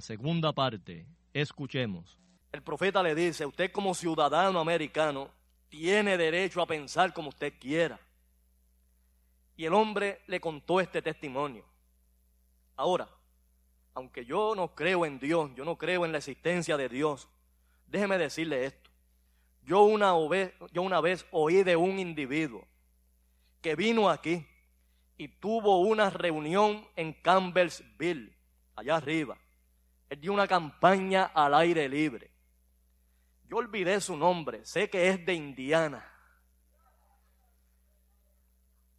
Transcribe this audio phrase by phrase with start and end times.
[0.00, 1.06] Segunda parte.
[1.32, 2.18] Escuchemos.
[2.52, 5.30] El profeta le dice, usted como ciudadano americano
[5.68, 7.98] tiene derecho a pensar como usted quiera.
[9.56, 11.64] Y el hombre le contó este testimonio.
[12.76, 13.08] Ahora,
[13.94, 17.28] aunque yo no creo en Dios, yo no creo en la existencia de Dios,
[17.86, 18.90] déjeme decirle esto.
[19.62, 20.14] Yo una,
[20.72, 22.66] yo una vez oí de un individuo
[23.60, 24.46] que vino aquí
[25.18, 28.34] y tuvo una reunión en Campbellsville
[28.74, 29.36] allá arriba.
[30.10, 32.32] Él dio una campaña al aire libre.
[33.44, 36.04] Yo olvidé su nombre, sé que es de Indiana.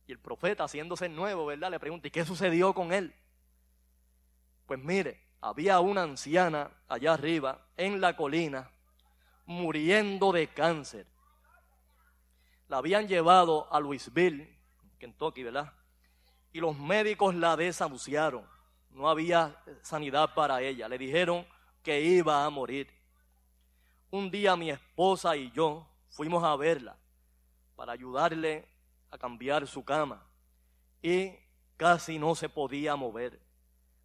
[0.08, 1.70] Y el profeta, haciéndose nuevo, ¿verdad?
[1.70, 3.14] Le pregunta, ¿y qué sucedió con él?
[4.66, 8.72] Pues mire, había una anciana allá arriba, en la colina,
[9.46, 11.08] muriendo de cáncer.
[12.70, 14.58] La habían llevado a Louisville,
[14.98, 15.74] Kentucky, ¿verdad?
[16.54, 18.46] Y los médicos la desahuciaron
[18.94, 20.88] no había sanidad para ella.
[20.88, 21.46] Le dijeron
[21.84, 22.88] que iba a morir.
[24.09, 26.97] Un día mi esposa y yo fuimos a verla
[27.75, 28.68] para ayudarle
[29.10, 30.24] a cambiar su cama
[31.01, 31.31] y
[31.77, 33.39] casi no se podía mover.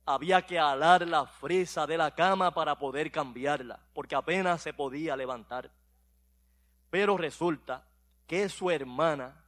[0.05, 5.17] Había que alar la frisa de la cama para poder cambiarla, porque apenas se podía
[5.17, 5.71] levantar.
[6.91, 7.85] Pero resulta
[8.27, 9.45] que su hermana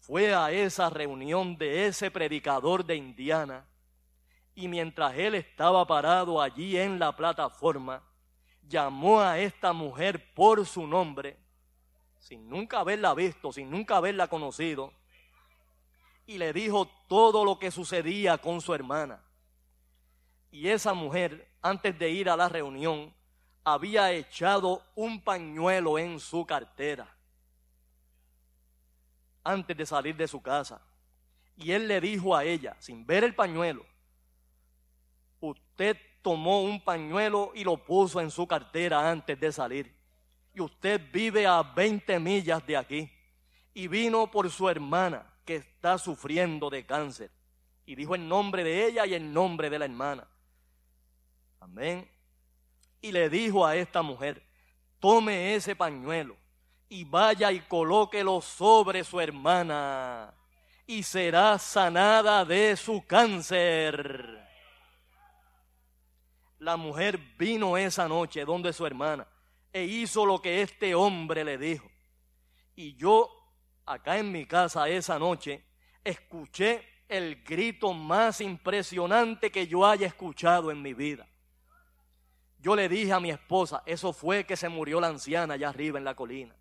[0.00, 3.66] fue a esa reunión de ese predicador de Indiana
[4.54, 8.02] y mientras él estaba parado allí en la plataforma,
[8.68, 11.38] llamó a esta mujer por su nombre,
[12.18, 14.92] sin nunca haberla visto, sin nunca haberla conocido,
[16.26, 19.22] y le dijo todo lo que sucedía con su hermana.
[20.50, 23.12] Y esa mujer, antes de ir a la reunión,
[23.64, 27.16] había echado un pañuelo en su cartera.
[29.44, 30.80] antes de salir de su casa.
[31.56, 33.84] Y él le dijo a ella, sin ver el pañuelo,
[35.46, 39.94] usted tomó un pañuelo y lo puso en su cartera antes de salir.
[40.54, 43.10] Y usted vive a 20 millas de aquí.
[43.74, 47.30] Y vino por su hermana que está sufriendo de cáncer.
[47.86, 50.28] Y dijo el nombre de ella y el nombre de la hermana.
[51.60, 52.08] Amén.
[53.00, 54.42] Y le dijo a esta mujer,
[55.00, 56.36] tome ese pañuelo
[56.88, 60.34] y vaya y colóquelo sobre su hermana
[60.86, 64.51] y será sanada de su cáncer.
[66.62, 69.26] La mujer vino esa noche donde su hermana
[69.72, 71.90] e hizo lo que este hombre le dijo.
[72.76, 73.28] Y yo,
[73.84, 75.64] acá en mi casa esa noche,
[76.04, 81.26] escuché el grito más impresionante que yo haya escuchado en mi vida.
[82.60, 85.98] Yo le dije a mi esposa, eso fue que se murió la anciana allá arriba
[85.98, 86.54] en la colina.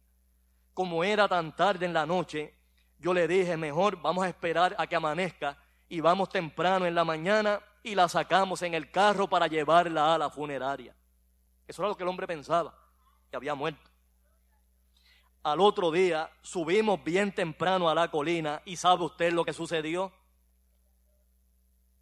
[0.74, 2.56] Como era tan tarde en la noche,
[2.98, 5.60] yo le dije, mejor vamos a esperar a que amanezca
[5.92, 10.18] y vamos temprano en la mañana y la sacamos en el carro para llevarla a
[10.18, 10.96] la funeraria.
[11.68, 12.74] Eso era lo que el hombre pensaba,
[13.30, 13.90] que había muerto.
[15.44, 20.14] Al otro día subimos bien temprano a la colina y sabe usted lo que sucedió.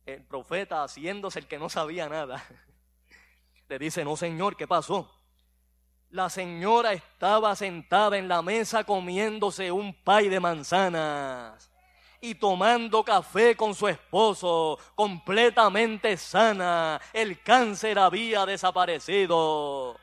[0.05, 2.45] El profeta haciéndose el que no sabía nada.
[3.69, 5.11] Le dice, no señor, ¿qué pasó?
[6.11, 11.68] La señora estaba sentada en la mesa comiéndose un pay de manzanas
[12.21, 16.99] y tomando café con su esposo, completamente sana.
[17.13, 19.97] El cáncer había desaparecido.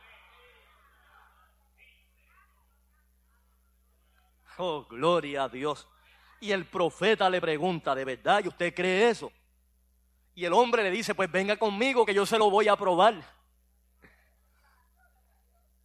[4.58, 5.86] Oh, gloria a Dios.
[6.40, 8.42] Y el profeta le pregunta, ¿de verdad?
[8.44, 9.30] ¿Y usted cree eso?
[10.34, 13.14] Y el hombre le dice, pues venga conmigo que yo se lo voy a probar.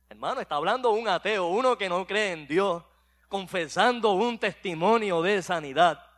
[0.10, 2.84] Hermano, está hablando un ateo, uno que no cree en Dios,
[3.30, 6.11] confesando un testimonio de sanidad.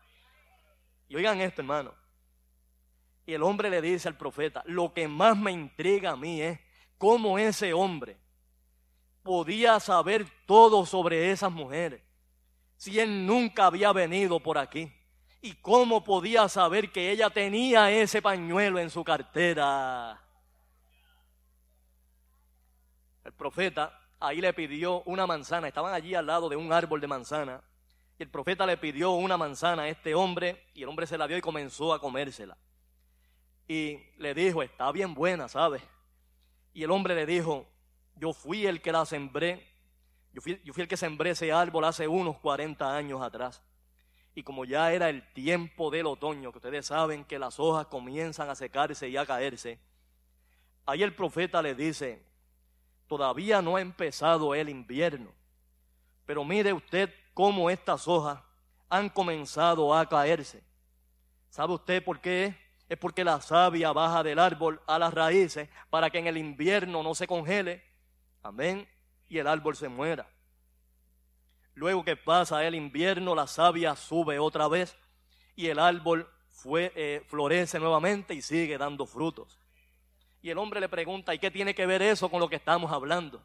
[1.13, 1.93] Y oigan esto, hermano.
[3.27, 6.59] Y el hombre le dice al profeta, lo que más me intriga a mí es
[6.97, 8.17] cómo ese hombre
[9.21, 12.01] podía saber todo sobre esas mujeres
[12.77, 14.91] si él nunca había venido por aquí.
[15.39, 20.19] ¿Y cómo podía saber que ella tenía ese pañuelo en su cartera?
[23.23, 27.07] El profeta ahí le pidió una manzana, estaban allí al lado de un árbol de
[27.07, 27.61] manzana,
[28.17, 31.27] y el profeta le pidió una manzana a este hombre y el hombre se la
[31.27, 32.57] dio y comenzó a comérsela.
[33.67, 35.81] Y le dijo, está bien buena, ¿sabes?
[36.73, 37.67] Y el hombre le dijo,
[38.15, 39.67] yo fui el que la sembré,
[40.31, 43.63] yo fui, yo fui el que sembré ese árbol hace unos 40 años atrás.
[44.35, 48.49] Y como ya era el tiempo del otoño, que ustedes saben que las hojas comienzan
[48.49, 49.79] a secarse y a caerse,
[50.85, 52.23] ahí el profeta le dice,
[53.07, 55.31] todavía no ha empezado el invierno,
[56.25, 58.39] pero mire usted cómo estas hojas
[58.89, 60.63] han comenzado a caerse.
[61.49, 62.55] ¿Sabe usted por qué?
[62.89, 67.01] Es porque la savia baja del árbol a las raíces para que en el invierno
[67.01, 67.83] no se congele.
[68.41, 68.87] Amén.
[69.29, 70.27] Y el árbol se muera.
[71.75, 74.95] Luego que pasa el invierno, la savia sube otra vez
[75.55, 76.29] y el árbol
[76.65, 79.59] eh, florece nuevamente y sigue dando frutos.
[80.41, 82.91] Y el hombre le pregunta, ¿y qué tiene que ver eso con lo que estamos
[82.91, 83.41] hablando?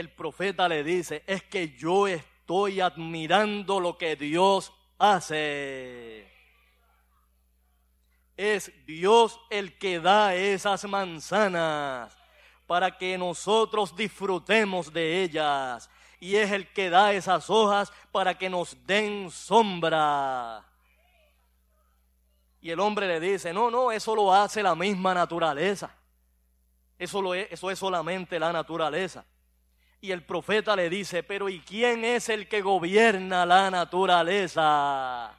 [0.00, 6.28] El profeta le dice, es que yo estoy admirando lo que Dios hace.
[8.36, 12.16] Es Dios el que da esas manzanas
[12.66, 15.90] para que nosotros disfrutemos de ellas.
[16.18, 20.64] Y es el que da esas hojas para que nos den sombra.
[22.60, 25.94] Y el hombre le dice, no, no, eso lo hace la misma naturaleza.
[26.98, 29.24] Eso, lo es, eso es solamente la naturaleza.
[30.00, 35.36] Y el profeta le dice, pero ¿y quién es el que gobierna la naturaleza?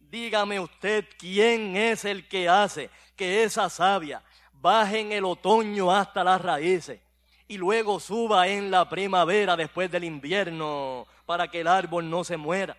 [0.00, 6.22] Dígame usted quién es el que hace que esa savia baje en el otoño hasta
[6.22, 7.00] las raíces
[7.48, 12.36] y luego suba en la primavera después del invierno para que el árbol no se
[12.36, 12.76] muera.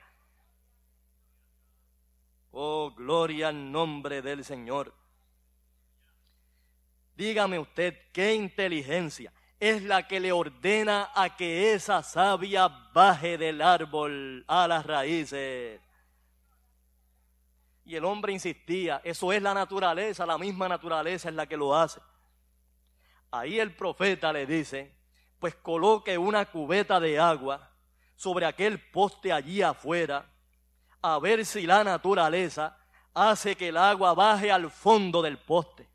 [2.51, 4.94] Oh, gloria al nombre del Señor.
[7.15, 9.32] Dígame usted qué inteligencia
[9.63, 15.79] es la que le ordena a que esa savia baje del árbol a las raíces.
[17.86, 21.74] Y el hombre insistía, eso es la naturaleza, la misma naturaleza es la que lo
[21.74, 22.01] hace.
[23.32, 24.98] Ahí el profeta le dice,
[25.39, 27.72] pues coloque una cubeta de agua
[28.17, 30.29] sobre aquel poste allí afuera,
[31.01, 32.77] a ver si la naturaleza
[33.13, 35.93] hace que el agua baje al fondo del poste.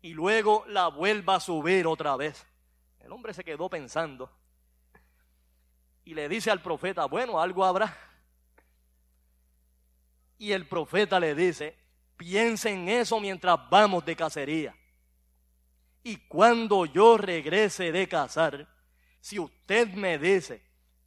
[0.00, 2.46] Y luego la vuelva a subir otra vez.
[3.00, 4.30] El hombre se quedó pensando
[6.04, 7.96] y le dice al profeta, bueno, algo habrá.
[10.38, 11.76] Y el profeta le dice,
[12.16, 14.74] piense en eso mientras vamos de cacería.
[16.02, 18.66] Y cuando yo regrese de cazar,
[19.20, 20.62] si usted me dice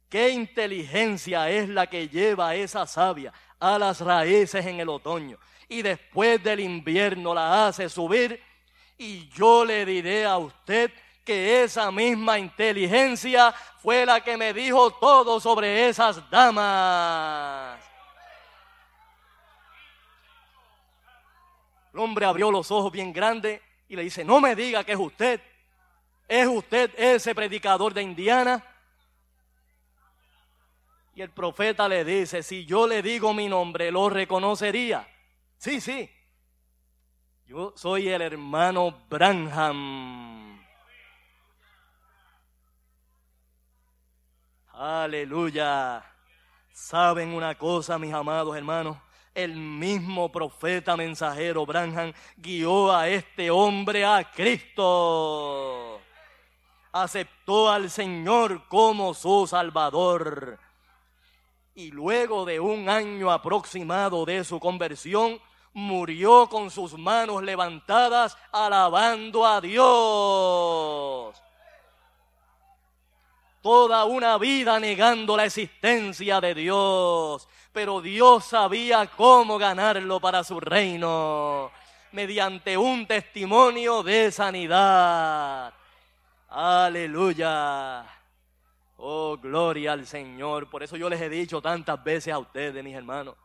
[0.08, 5.82] qué inteligencia es la que lleva esa savia a las raíces en el otoño y
[5.82, 8.40] después del invierno la hace subir,
[9.02, 10.92] y yo le diré a usted
[11.24, 17.80] que esa misma inteligencia fue la que me dijo todo sobre esas damas.
[21.92, 24.98] El hombre abrió los ojos bien grandes y le dice, no me diga que es
[24.98, 25.40] usted.
[26.28, 28.64] ¿Es usted ese predicador de Indiana?
[31.14, 35.06] Y el profeta le dice, si yo le digo mi nombre, lo reconocería.
[35.58, 36.08] Sí, sí.
[37.52, 40.58] Yo soy el hermano Branham.
[44.72, 46.02] Aleluya.
[46.72, 48.96] ¿Saben una cosa, mis amados hermanos?
[49.34, 56.00] El mismo profeta mensajero Branham guió a este hombre a Cristo.
[56.90, 60.58] Aceptó al Señor como su Salvador.
[61.74, 65.38] Y luego de un año aproximado de su conversión,
[65.74, 71.42] murió con sus manos levantadas alabando a Dios
[73.62, 80.58] toda una vida negando la existencia de Dios, pero Dios sabía cómo ganarlo para su
[80.60, 81.70] reino
[82.10, 85.72] mediante un testimonio de sanidad.
[86.48, 88.04] Aleluya.
[88.96, 90.68] Oh, gloria al Señor.
[90.68, 93.36] Por eso yo les he dicho tantas veces a ustedes, mis hermanos,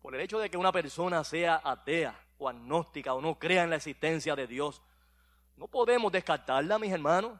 [0.00, 3.70] por el hecho de que una persona sea atea o agnóstica o no crea en
[3.70, 4.82] la existencia de Dios,
[5.56, 7.38] no podemos descartarla, mis hermanos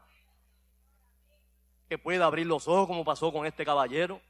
[1.91, 4.21] que pueda abrir los ojos como pasó con este caballero,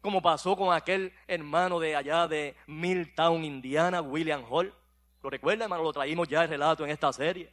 [0.00, 4.72] como pasó con aquel hermano de allá de Milltown, Indiana, William Hall.
[5.20, 5.82] ¿Lo recuerda, hermano?
[5.82, 7.52] Lo traímos ya el relato en esta serie.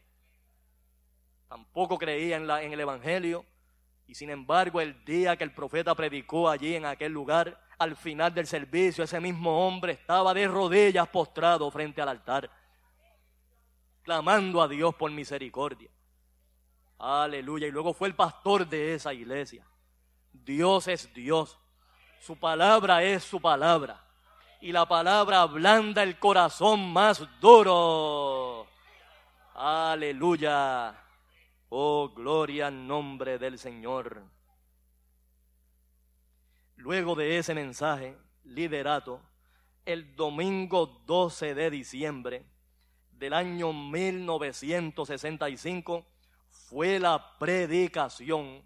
[1.48, 3.46] Tampoco creía en, la, en el Evangelio.
[4.06, 8.34] Y sin embargo, el día que el profeta predicó allí en aquel lugar, al final
[8.34, 12.50] del servicio, ese mismo hombre estaba de rodillas postrado frente al altar,
[14.04, 15.90] clamando a Dios por misericordia.
[17.00, 17.68] Aleluya.
[17.68, 19.66] Y luego fue el pastor de esa iglesia.
[20.34, 21.58] Dios es Dios.
[22.20, 24.04] Su palabra es su palabra.
[24.60, 28.68] Y la palabra ablanda el corazón más duro.
[29.54, 30.96] Aleluya.
[31.70, 34.24] Oh, gloria al nombre del Señor.
[36.78, 39.22] Luego de ese mensaje, liderato,
[39.86, 42.46] el domingo 12 de diciembre
[43.12, 46.06] del año 1965,
[46.48, 48.64] fue la predicación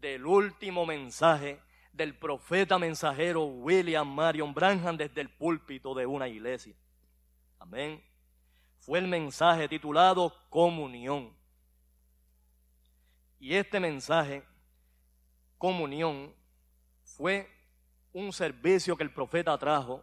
[0.00, 1.60] del último mensaje
[1.92, 6.74] del profeta mensajero William Marion Branham desde el púlpito de una iglesia.
[7.58, 8.02] Amén.
[8.78, 11.36] Fue el mensaje titulado Comunión.
[13.40, 14.44] Y este mensaje,
[15.58, 16.32] Comunión,
[17.18, 17.46] fue
[18.14, 20.02] un servicio que el profeta trajo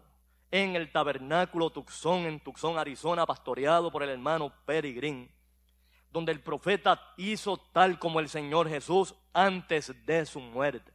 [0.51, 5.36] en el tabernáculo Tucson, en Tucson, Arizona, pastoreado por el hermano Perry Green
[6.15, 10.93] donde el profeta hizo tal como el Señor Jesús antes de su muerte.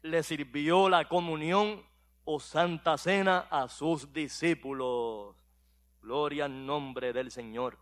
[0.00, 1.82] Le sirvió la comunión
[2.24, 5.34] o santa cena a sus discípulos.
[6.00, 7.76] Gloria al nombre del Señor.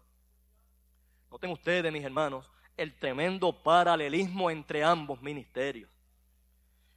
[1.30, 5.90] Noten ustedes, mis hermanos, el tremendo paralelismo entre ambos ministerios.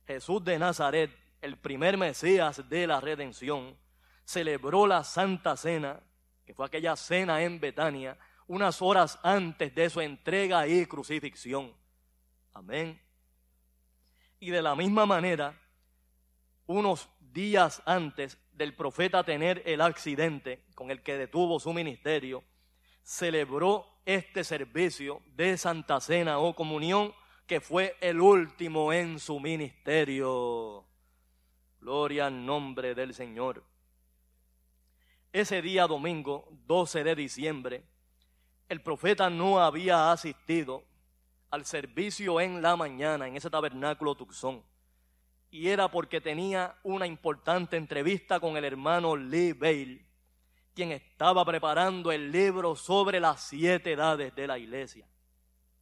[0.06, 3.78] Jesús de Nazaret, el primer Mesías de la redención,
[4.24, 6.02] celebró la Santa Cena,
[6.46, 11.74] que fue aquella cena en Betania, unas horas antes de su entrega y crucifixión.
[12.54, 13.02] Amén.
[14.40, 15.60] Y de la misma manera,
[16.68, 22.44] unos días antes del profeta tener el accidente con el que detuvo su ministerio,
[23.04, 27.14] celebró este servicio de Santa Cena o comunión
[27.46, 30.86] que fue el último en su ministerio.
[31.80, 33.64] Gloria al nombre del Señor.
[35.32, 37.84] Ese día domingo, 12 de diciembre,
[38.68, 40.84] el profeta no había asistido
[41.52, 44.64] al servicio en la mañana en ese tabernáculo Tucson.
[45.52, 50.04] Y era porque tenía una importante entrevista con el hermano Lee Bale,
[50.74, 55.08] quien estaba preparando el libro sobre las siete edades de la iglesia.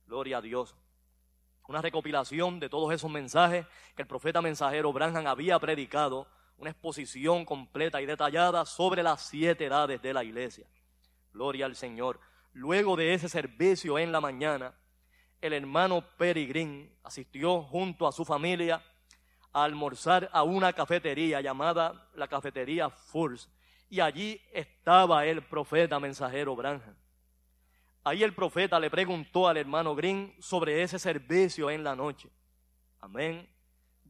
[0.05, 0.75] Gloria a Dios.
[1.67, 3.65] Una recopilación de todos esos mensajes
[3.95, 6.27] que el profeta mensajero Branham había predicado,
[6.57, 10.67] una exposición completa y detallada sobre las siete edades de la iglesia.
[11.33, 12.19] Gloria al Señor.
[12.53, 14.75] luego de ese servicio en la mañana,
[15.41, 18.83] el hermano Peregrín asistió junto a su familia
[19.51, 23.49] a almorzar a una cafetería llamada la cafetería Furs.
[23.89, 26.95] Y allí estaba el profeta mensajero Branham.
[28.05, 32.29] Ahí el profeta le preguntó al hermano Green sobre ese servicio en la noche.
[32.99, 33.49] Amén.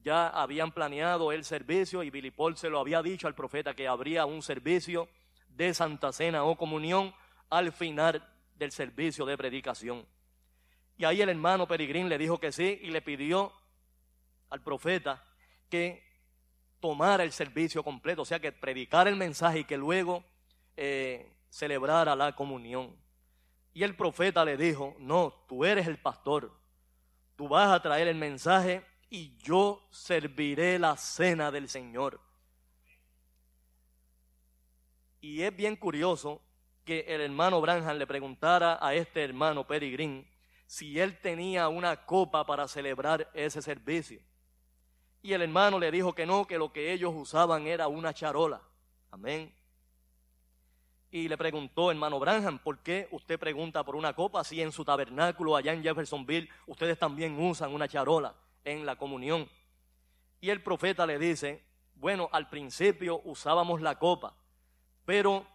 [0.03, 3.87] Ya habían planeado el servicio y Billy Paul se lo había dicho al profeta que
[3.87, 5.07] habría un servicio
[5.47, 7.13] de Santa Cena o comunión
[7.49, 10.05] al final del servicio de predicación.
[10.97, 13.53] Y ahí el hermano Peregrín le dijo que sí y le pidió
[14.49, 15.23] al profeta
[15.69, 16.03] que
[16.79, 20.23] tomara el servicio completo, o sea, que predicara el mensaje y que luego
[20.75, 23.02] eh, celebrara la comunión.
[23.73, 26.51] Y el profeta le dijo, no, tú eres el pastor,
[27.35, 32.19] tú vas a traer el mensaje y yo serviré la cena del Señor.
[35.21, 36.41] Y es bien curioso
[36.83, 40.27] que el hermano Branham le preguntara a este hermano Peregrín
[40.67, 44.19] si él tenía una copa para celebrar ese servicio.
[45.21, 48.61] Y el hermano le dijo que no, que lo que ellos usaban era una charola.
[49.11, 49.53] Amén.
[51.13, 54.83] Y le preguntó, hermano Branham, ¿por qué usted pregunta por una copa si en su
[54.83, 59.47] tabernáculo allá en Jeffersonville ustedes también usan una charola en la comunión?
[60.41, 64.33] Y el profeta le dice, bueno, al principio usábamos la copa,
[65.05, 65.45] pero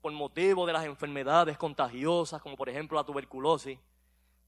[0.00, 3.76] por motivo de las enfermedades contagiosas, como por ejemplo la tuberculosis,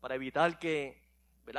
[0.00, 1.02] para evitar que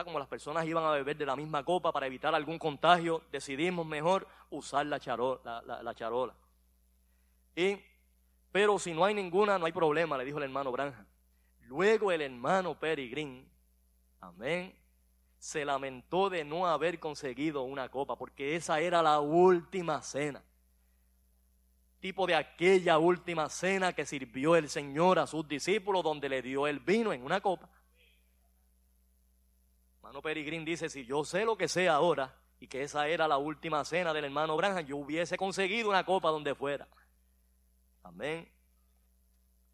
[0.06, 3.86] como las personas iban a beber de la misma copa para evitar algún contagio, decidimos
[3.86, 5.62] mejor usar la charola.
[5.66, 6.34] La, charola.
[7.58, 7.78] Y,
[8.52, 11.06] pero si no hay ninguna, no hay problema, le dijo el hermano Branja.
[11.68, 13.50] Luego el hermano Peregrín,
[14.20, 14.76] amén,
[15.38, 20.44] se lamentó de no haber conseguido una copa, porque esa era la última cena.
[22.00, 26.68] Tipo de aquella última cena que sirvió el Señor a sus discípulos, donde le dio
[26.68, 27.70] el vino en una copa.
[29.98, 33.38] Hermano Peregrín dice, si yo sé lo que sé ahora, y que esa era la
[33.38, 36.88] última cena del hermano Branham, yo hubiese conseguido una copa donde fuera.
[38.04, 38.48] Amén.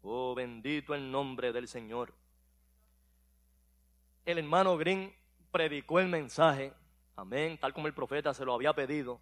[0.02, 2.14] Oh, bendito el nombre del Señor.
[4.24, 5.14] El hermano Green
[5.50, 6.72] predicó el mensaje,
[7.16, 9.20] amén, tal como el profeta se lo había pedido.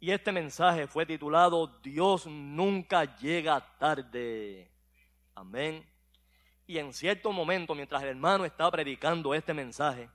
[0.00, 4.70] Y este mensaje fue titulado Dios nunca llega tarde.
[5.34, 5.84] Amén.
[6.66, 10.08] Y en cierto momento, mientras el hermano estaba predicando este mensaje,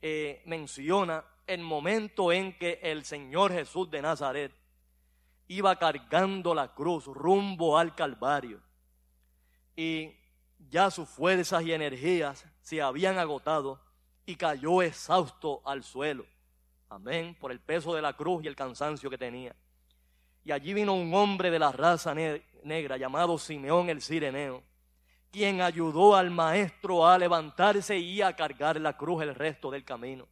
[0.00, 4.52] eh, menciona el momento en que el Señor Jesús de Nazaret
[5.48, 8.60] iba cargando la cruz rumbo al Calvario
[9.76, 10.12] y
[10.70, 13.80] ya sus fuerzas y energías se habían agotado
[14.26, 16.24] y cayó exhausto al suelo.
[16.88, 19.54] Amén, por el peso de la cruz y el cansancio que tenía.
[20.44, 24.62] Y allí vino un hombre de la raza negra llamado Simeón el Sireneo
[25.34, 30.28] quien ayudó al maestro a levantarse y a cargar la cruz el resto del camino.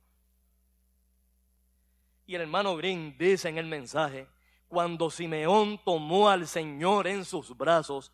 [2.25, 4.29] Y el hermano Green dice en el mensaje,
[4.73, 8.11] cuando Simeón tomó al Señor en sus brazos,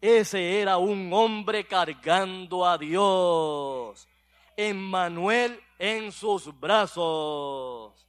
[0.00, 4.06] ese era un hombre cargando a Dios.
[4.56, 8.06] Emmanuel en sus brazos.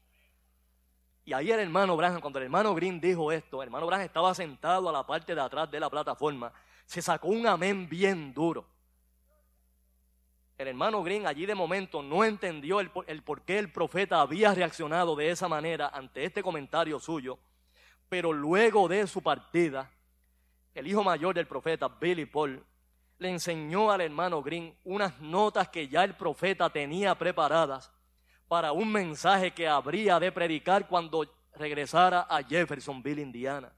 [1.25, 4.36] Y ahí el hermano Branham, cuando el hermano Green dijo esto, el hermano Branham estaba
[4.36, 6.54] sentado a la parte de atrás de la plataforma
[6.86, 8.67] se sacó un amén bien duro.
[10.60, 15.15] El hermano Green allí de momento no entendió el, por qué el profeta había reaccionado
[15.15, 17.39] de esa manera ante este comentario suyo,
[18.09, 19.89] pero luego de su partida,
[20.73, 22.63] el hijo mayor del profeta, Billy Paul,
[23.19, 27.91] le enseñó al hermano Green unas notas que ya el profeta tenía preparadas
[28.47, 33.71] para un mensaje que habría de predicar cuando regresara a Jeffersonville, Indiana.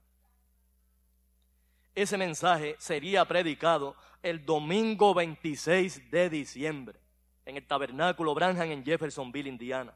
[1.94, 6.98] Ese mensaje sería predicado el domingo 26 de diciembre
[7.44, 9.92] en el tabernáculo Branham en Jeffersonville, Indiana.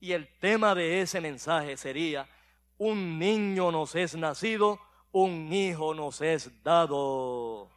[0.00, 2.26] Y el tema de ese mensaje sería,
[2.84, 4.80] un niño nos es nacido,
[5.12, 7.70] un hijo nos es dado.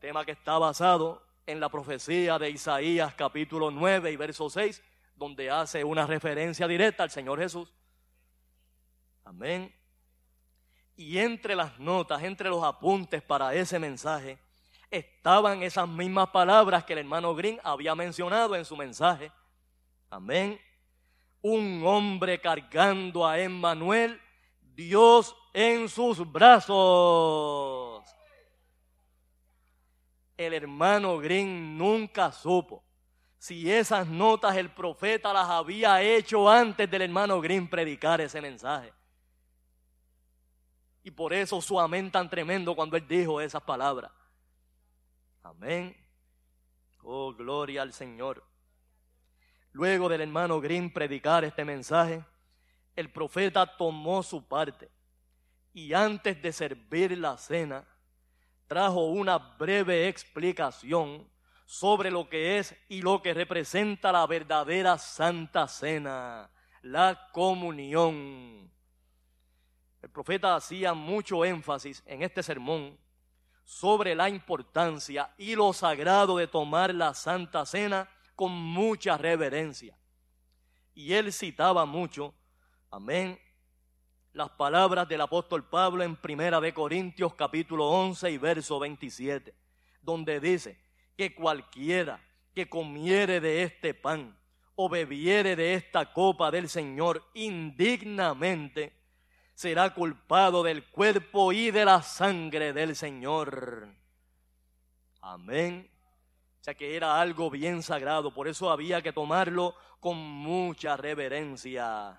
[0.00, 4.82] Tema que está basado en la profecía de Isaías capítulo 9 y verso 6,
[5.14, 7.72] donde hace una referencia directa al Señor Jesús.
[9.22, 9.72] Amén.
[10.96, 14.40] Y entre las notas, entre los apuntes para ese mensaje,
[14.90, 19.30] estaban esas mismas palabras que el hermano Green había mencionado en su mensaje.
[20.10, 20.58] Amén.
[21.42, 24.20] Un hombre cargando a Emmanuel,
[24.74, 28.04] Dios en sus brazos.
[30.36, 32.82] El hermano Green nunca supo
[33.42, 38.92] si esas notas el profeta las había hecho antes del hermano Green predicar ese mensaje.
[41.02, 44.12] Y por eso su amén tan tremendo cuando él dijo esas palabras.
[45.42, 45.96] Amén.
[47.02, 48.44] Oh, gloria al Señor.
[49.72, 52.24] Luego del hermano Green predicar este mensaje,
[52.94, 54.90] el profeta tomó su parte
[55.72, 57.84] y antes de servir la cena,
[58.66, 61.26] trajo una breve explicación
[61.64, 66.50] sobre lo que es y lo que representa la verdadera Santa Cena,
[66.82, 68.70] la comunión.
[70.02, 72.98] El profeta hacía mucho énfasis en este sermón
[73.64, 78.08] sobre la importancia y lo sagrado de tomar la Santa Cena
[78.42, 79.96] con mucha reverencia.
[80.96, 82.34] Y él citaba mucho,
[82.90, 83.38] amén,
[84.32, 89.54] las palabras del apóstol Pablo en Primera de Corintios capítulo 11 y verso 27,
[90.00, 90.76] donde dice
[91.16, 92.20] que cualquiera
[92.52, 94.36] que comiere de este pan
[94.74, 98.92] o bebiere de esta copa del Señor indignamente,
[99.54, 103.86] será culpado del cuerpo y de la sangre del Señor.
[105.20, 105.91] Amén.
[106.62, 112.16] O sea que era algo bien sagrado, por eso había que tomarlo con mucha reverencia.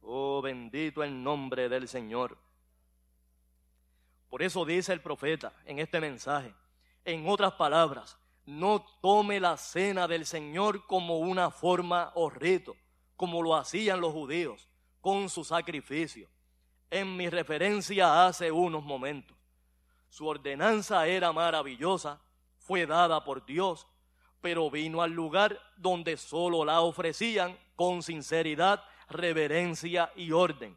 [0.00, 2.38] Oh, bendito el nombre del Señor.
[4.28, 6.54] Por eso dice el profeta en este mensaje,
[7.04, 12.76] en otras palabras, no tome la cena del Señor como una forma o rito,
[13.16, 14.68] como lo hacían los judíos
[15.00, 16.28] con su sacrificio.
[16.92, 19.36] En mi referencia hace unos momentos,
[20.08, 22.20] su ordenanza era maravillosa,
[22.64, 23.86] fue dada por Dios,
[24.40, 30.76] pero vino al lugar donde solo la ofrecían con sinceridad reverencia y orden.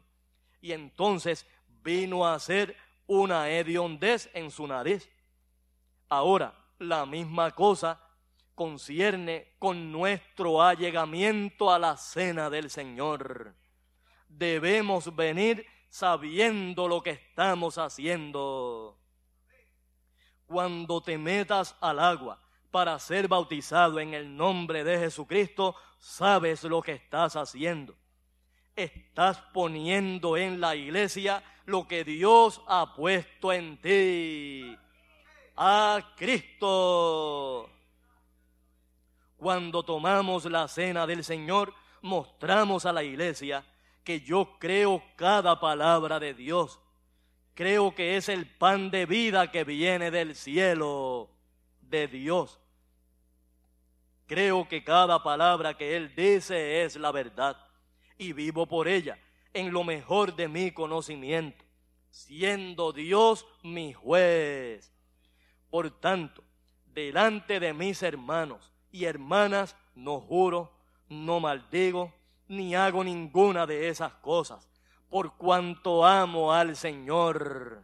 [0.60, 1.46] Y entonces
[1.82, 5.08] vino a ser una hediondez en su nariz.
[6.08, 8.00] Ahora, la misma cosa
[8.54, 13.54] concierne con nuestro allegamiento a la cena del Señor.
[14.28, 18.98] Debemos venir sabiendo lo que estamos haciendo.
[20.46, 22.38] Cuando te metas al agua
[22.70, 27.94] para ser bautizado en el nombre de Jesucristo, sabes lo que estás haciendo
[28.76, 34.76] estás poniendo en la iglesia lo que Dios ha puesto en ti.
[35.56, 37.70] A Cristo.
[39.38, 43.64] Cuando tomamos la cena del Señor, mostramos a la iglesia
[44.04, 46.78] que yo creo cada palabra de Dios.
[47.56, 51.30] Creo que es el pan de vida que viene del cielo
[51.80, 52.60] de Dios.
[54.26, 57.56] Creo que cada palabra que Él dice es la verdad
[58.18, 59.18] y vivo por ella
[59.54, 61.64] en lo mejor de mi conocimiento,
[62.10, 64.92] siendo Dios mi juez.
[65.70, 66.44] Por tanto,
[66.84, 70.76] delante de mis hermanos y hermanas, no juro,
[71.08, 72.12] no maldigo,
[72.48, 74.68] ni hago ninguna de esas cosas,
[75.10, 77.82] por cuanto amo al Señor.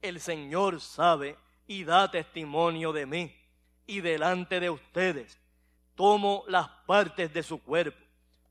[0.00, 3.34] El Señor sabe y da testimonio de mí,
[3.86, 5.38] y delante de ustedes
[5.94, 7.98] tomo las partes de su cuerpo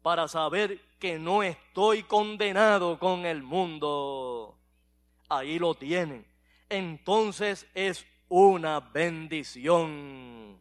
[0.02, 4.58] para saber que no estoy condenado con el mundo.
[5.30, 6.26] Ahí lo tienen.
[6.70, 10.60] Entonces es una bendición.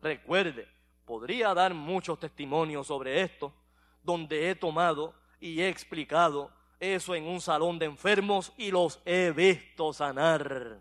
[0.00, 0.66] Recuerde,
[1.04, 3.52] podría dar muchos testimonios sobre esto,
[4.02, 9.32] donde he tomado y he explicado eso en un salón de enfermos y los he
[9.32, 10.80] visto sanar.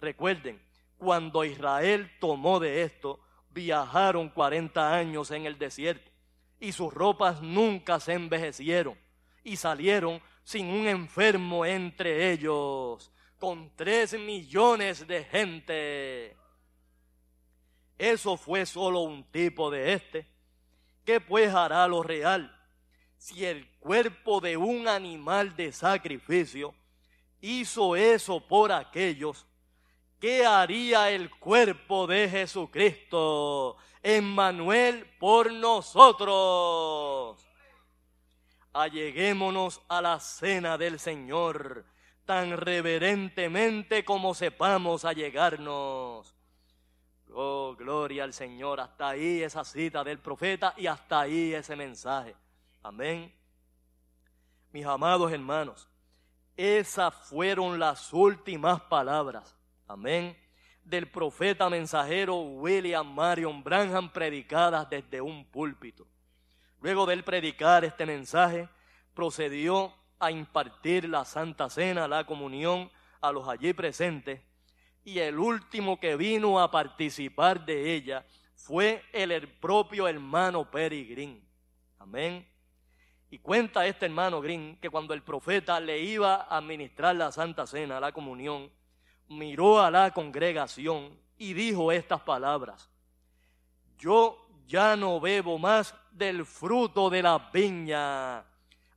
[0.00, 0.60] Recuerden,
[0.98, 3.20] cuando Israel tomó de esto,
[3.50, 6.10] viajaron 40 años en el desierto
[6.60, 8.96] y sus ropas nunca se envejecieron
[9.44, 16.36] y salieron sin un enfermo entre ellos, con tres millones de gente.
[17.96, 20.26] Eso fue solo un tipo de este.
[21.04, 22.57] ¿Qué pues hará lo real
[23.18, 26.74] si el cuerpo de un animal de sacrificio
[27.40, 29.46] hizo eso por aquellos?
[30.18, 33.76] ¿Qué haría el cuerpo de Jesucristo?
[34.02, 37.46] Emmanuel por nosotros.
[38.72, 41.84] Alleguémonos a la cena del Señor
[42.24, 46.36] tan reverentemente como sepamos allegarnos.
[47.30, 48.80] Oh, gloria al Señor.
[48.80, 52.34] Hasta ahí esa cita del profeta y hasta ahí ese mensaje.
[52.82, 53.34] Amén.
[54.72, 55.88] Mis amados hermanos,
[56.56, 59.56] esas fueron las últimas palabras.
[59.86, 60.36] Amén
[60.88, 66.06] del profeta mensajero William Marion Branham predicadas desde un púlpito.
[66.80, 68.68] Luego de él predicar este mensaje,
[69.12, 74.40] procedió a impartir la Santa Cena, la comunión a los allí presentes,
[75.04, 81.46] y el último que vino a participar de ella fue el propio hermano Perry Green.
[81.98, 82.48] Amén.
[83.30, 87.66] Y cuenta este hermano Green que cuando el profeta le iba a administrar la Santa
[87.66, 88.70] Cena, la comunión,
[89.28, 92.88] miró a la congregación y dijo estas palabras.
[93.98, 98.44] Yo ya no bebo más del fruto de la viña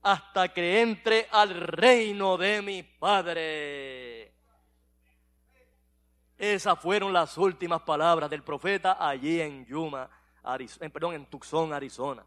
[0.01, 4.33] hasta que entre al reino de mi Padre.
[6.37, 10.09] Esas fueron las últimas palabras del profeta allí en Yuma,
[10.41, 12.25] Arizona, perdón, en Tucson, Arizona.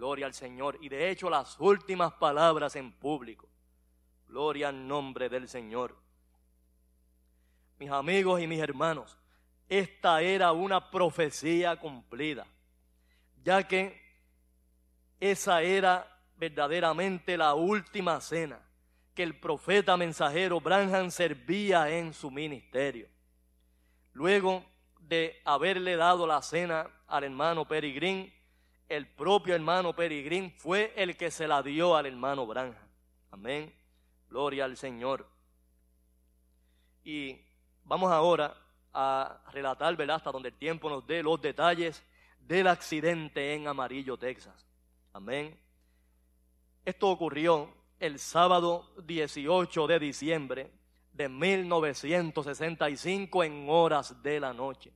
[0.00, 0.78] Gloria al Señor.
[0.80, 3.46] Y de hecho las últimas palabras en público.
[4.26, 5.94] Gloria al nombre del Señor.
[7.78, 9.18] Mis amigos y mis hermanos,
[9.68, 12.46] esta era una profecía cumplida,
[13.44, 14.00] ya que
[15.20, 18.58] esa era verdaderamente la última cena
[19.14, 23.06] que el profeta mensajero Branham servía en su ministerio.
[24.14, 24.64] Luego
[24.98, 28.32] de haberle dado la cena al hermano Peregrín,
[28.90, 32.74] el propio hermano Peregrín fue el que se la dio al hermano Branham.
[33.30, 33.72] Amén.
[34.28, 35.30] Gloria al Señor.
[37.04, 37.40] Y
[37.84, 38.52] vamos ahora
[38.92, 40.16] a relatar, ¿verdad?
[40.16, 42.04] Hasta donde el tiempo nos dé los detalles
[42.40, 44.66] del accidente en Amarillo, Texas.
[45.12, 45.56] Amén.
[46.84, 50.72] Esto ocurrió el sábado 18 de diciembre
[51.12, 54.92] de 1965 en horas de la noche.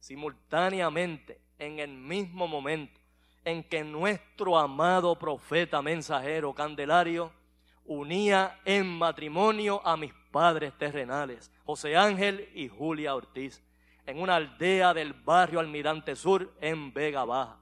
[0.00, 3.00] Simultáneamente, en el mismo momento
[3.44, 7.32] en que nuestro amado profeta mensajero Candelario
[7.84, 13.62] unía en matrimonio a mis padres terrenales, José Ángel y Julia Ortiz,
[14.04, 17.58] en una aldea del barrio Almirante Sur en Vega Baja.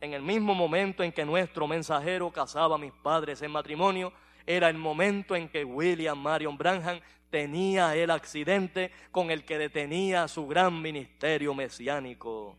[0.00, 4.12] En el mismo momento en que nuestro mensajero casaba a mis padres en matrimonio,
[4.46, 7.00] era el momento en que William Marion Branham
[7.30, 12.56] tenía el accidente con el que detenía su gran ministerio mesiánico.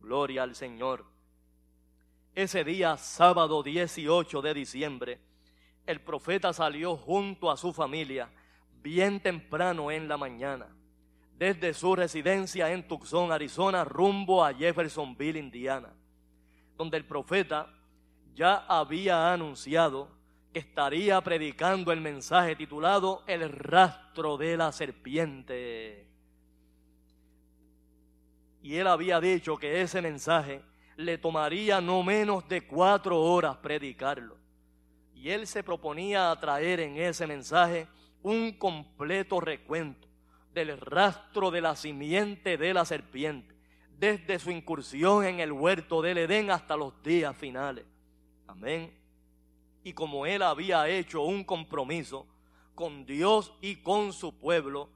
[0.00, 1.04] Gloria al Señor.
[2.34, 5.20] Ese día, sábado 18 de diciembre,
[5.86, 8.30] el profeta salió junto a su familia
[8.82, 10.68] bien temprano en la mañana,
[11.36, 15.92] desde su residencia en Tucson, Arizona, rumbo a Jeffersonville, Indiana,
[16.76, 17.72] donde el profeta
[18.34, 20.08] ya había anunciado
[20.52, 26.09] que estaría predicando el mensaje titulado El rastro de la serpiente.
[28.62, 30.62] Y él había dicho que ese mensaje
[30.96, 34.36] le tomaría no menos de cuatro horas predicarlo.
[35.14, 37.86] Y él se proponía traer en ese mensaje
[38.22, 40.08] un completo recuento
[40.52, 43.54] del rastro de la simiente de la serpiente,
[43.98, 47.86] desde su incursión en el huerto del Edén hasta los días finales.
[48.46, 48.98] Amén.
[49.84, 52.26] Y como él había hecho un compromiso
[52.74, 54.90] con Dios y con su pueblo,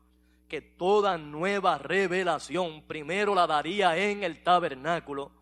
[0.54, 5.32] que toda nueva revelación primero la daría en el tabernáculo,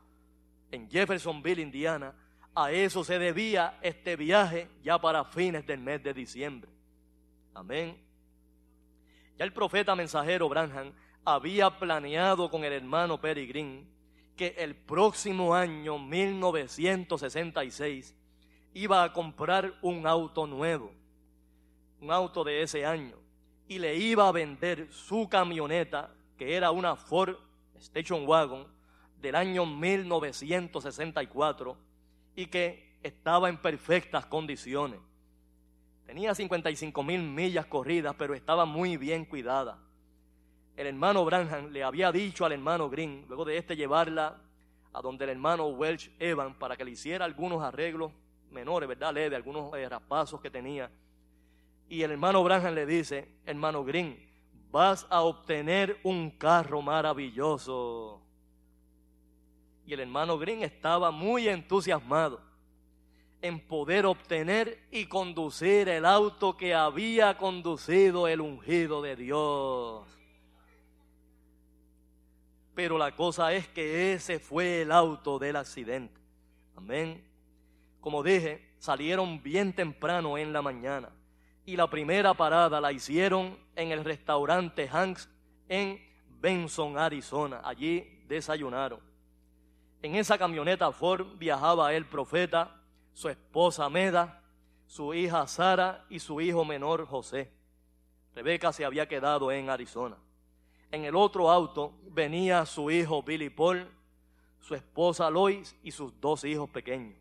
[0.71, 2.15] en Jeffersonville, Indiana,
[2.55, 6.71] a eso se debía este viaje ya para fines del mes de diciembre.
[7.53, 8.03] Amén.
[9.37, 10.95] Ya el profeta mensajero Branham
[11.27, 13.87] había planeado con el hermano Peregrin
[14.35, 18.17] que el próximo año 1966
[18.73, 20.91] iba a comprar un auto nuevo,
[22.01, 23.22] un auto de ese año,
[23.73, 27.37] y le iba a vender su camioneta, que era una Ford
[27.79, 28.67] Station Wagon
[29.19, 31.79] del año 1964
[32.37, 35.01] y que estaba en perfectas condiciones.
[36.05, 39.79] Tenía 55 mil millas corridas, pero estaba muy bien cuidada.
[40.77, 44.39] El hermano Branham le había dicho al hermano Green, luego de este llevarla
[44.93, 48.13] a donde el hermano Welch Evan para que le hiciera algunos arreglos
[48.51, 49.15] menores, ¿verdad?
[49.15, 50.91] Leve, algunos eh, raspazos que tenía.
[51.93, 54.19] Y el hermano Branham le dice, hermano Green,
[54.71, 58.23] vas a obtener un carro maravilloso.
[59.85, 62.41] Y el hermano Green estaba muy entusiasmado
[63.43, 70.09] en poder obtener y conducir el auto que había conducido el ungido de Dios.
[72.75, 76.19] Pero la cosa es que ese fue el auto del accidente.
[76.75, 77.23] Amén.
[78.01, 81.11] Como dije, salieron bien temprano en la mañana
[81.65, 85.29] y la primera parada la hicieron en el restaurante Hanks
[85.69, 86.01] en
[86.41, 87.61] Benson, Arizona.
[87.65, 89.01] Allí desayunaron.
[90.03, 92.83] En esa camioneta Ford viajaba el profeta
[93.15, 94.43] su esposa Meda,
[94.87, 97.53] su hija Sara y su hijo menor José.
[98.35, 100.17] Rebeca se había quedado en Arizona.
[100.91, 103.89] En el otro auto venía su hijo Billy Paul,
[104.61, 107.19] su esposa Lois y sus dos hijos pequeños.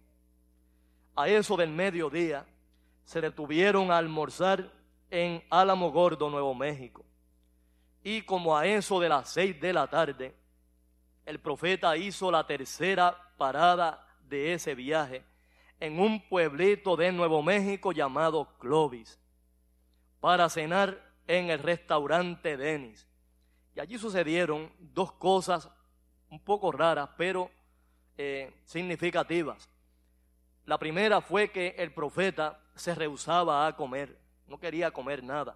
[1.15, 2.45] A eso del mediodía
[3.11, 4.71] se detuvieron a almorzar
[5.09, 7.03] en Álamo Gordo, Nuevo México.
[8.01, 10.33] Y como a eso de las seis de la tarde,
[11.25, 15.25] el profeta hizo la tercera parada de ese viaje
[15.81, 19.19] en un pueblito de Nuevo México llamado Clovis
[20.21, 20.97] para cenar
[21.27, 23.09] en el restaurante Denis.
[23.75, 25.69] Y allí sucedieron dos cosas
[26.29, 27.51] un poco raras, pero
[28.17, 29.69] eh, significativas.
[30.63, 35.55] La primera fue que el profeta se rehusaba a comer, no quería comer nada.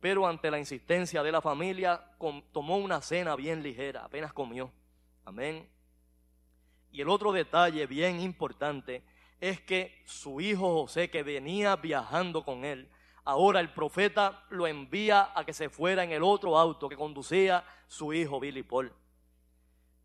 [0.00, 2.02] Pero ante la insistencia de la familia,
[2.52, 4.72] tomó una cena bien ligera, apenas comió.
[5.24, 5.68] Amén.
[6.92, 9.04] Y el otro detalle bien importante
[9.40, 12.88] es que su hijo José, que venía viajando con él,
[13.24, 17.64] ahora el profeta lo envía a que se fuera en el otro auto que conducía
[17.86, 18.92] su hijo Billy Paul.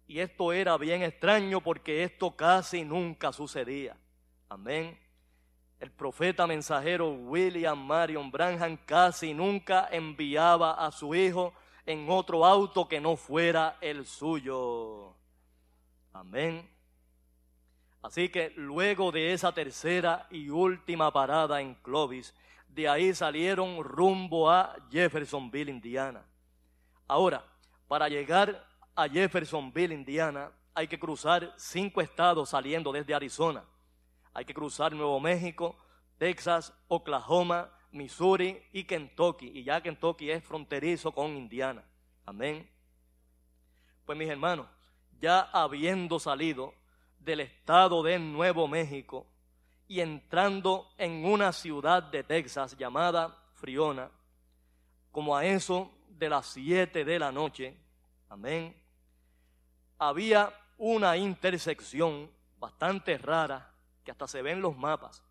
[0.08, 3.98] Y esto era bien extraño porque esto casi nunca sucedía.
[4.50, 5.05] Amén.
[5.86, 11.54] El profeta mensajero William Marion Branham casi nunca enviaba a su hijo
[11.86, 15.14] en otro auto que no fuera el suyo.
[16.12, 16.68] Amén.
[18.02, 22.34] Así que luego de esa tercera y última parada en Clovis,
[22.68, 26.26] de ahí salieron rumbo a Jeffersonville, Indiana.
[27.08, 27.46] Ahora,
[27.88, 33.64] para llegar a Jeffersonville, Indiana, hay que cruzar cinco estados saliendo desde Arizona.
[34.36, 35.78] Hay que cruzar Nuevo México,
[36.18, 39.48] Texas, Oklahoma, Missouri y Kentucky.
[39.48, 41.86] Y ya Kentucky es fronterizo con Indiana.
[42.26, 42.70] Amén.
[44.06, 44.68] Pues mis hermanos,
[45.22, 46.74] ya habiendo salido
[47.18, 49.26] del estado de Nuevo México
[49.88, 54.12] y entrando en una ciudad de Texas llamada Friona,
[55.14, 57.74] como a eso de las siete de la noche,
[58.28, 58.76] amén,
[59.98, 63.72] había una intersección bastante rara
[64.06, 65.24] que hasta se ve en los mapas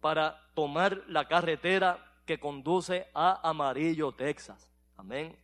[0.00, 4.70] para tomar la carretera que conduce a Amarillo, Texas.
[4.96, 5.36] Amén.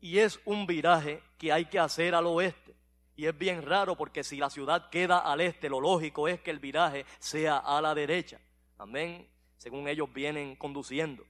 [0.00, 2.74] Y es un viraje que hay que hacer al oeste.
[3.14, 6.50] Y es bien raro porque si la ciudad queda al este, lo lógico es que
[6.50, 8.40] el viraje sea a la derecha.
[8.76, 9.26] Amén.
[9.56, 11.24] Según ellos vienen conduciendo.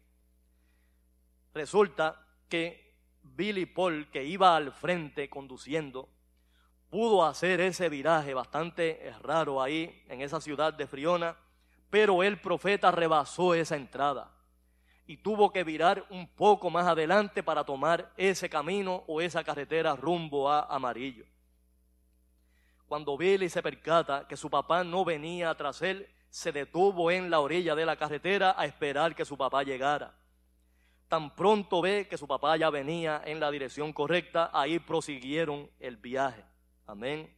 [1.55, 6.09] Resulta que Billy Paul, que iba al frente conduciendo,
[6.97, 11.37] pudo hacer ese viraje bastante raro ahí en esa ciudad de Friona,
[11.91, 14.31] pero el profeta rebasó esa entrada
[15.07, 19.95] y tuvo que virar un poco más adelante para tomar ese camino o esa carretera
[19.95, 21.27] rumbo a Amarillo.
[22.89, 27.41] Cuando Billy se percata que su papá no venía tras él, se detuvo en la
[27.41, 30.15] orilla de la carretera a esperar que su papá llegara.
[31.09, 35.99] Tan pronto ve que su papá ya venía en la dirección correcta, ahí prosiguieron el
[35.99, 36.56] viaje.
[36.87, 37.35] Amén.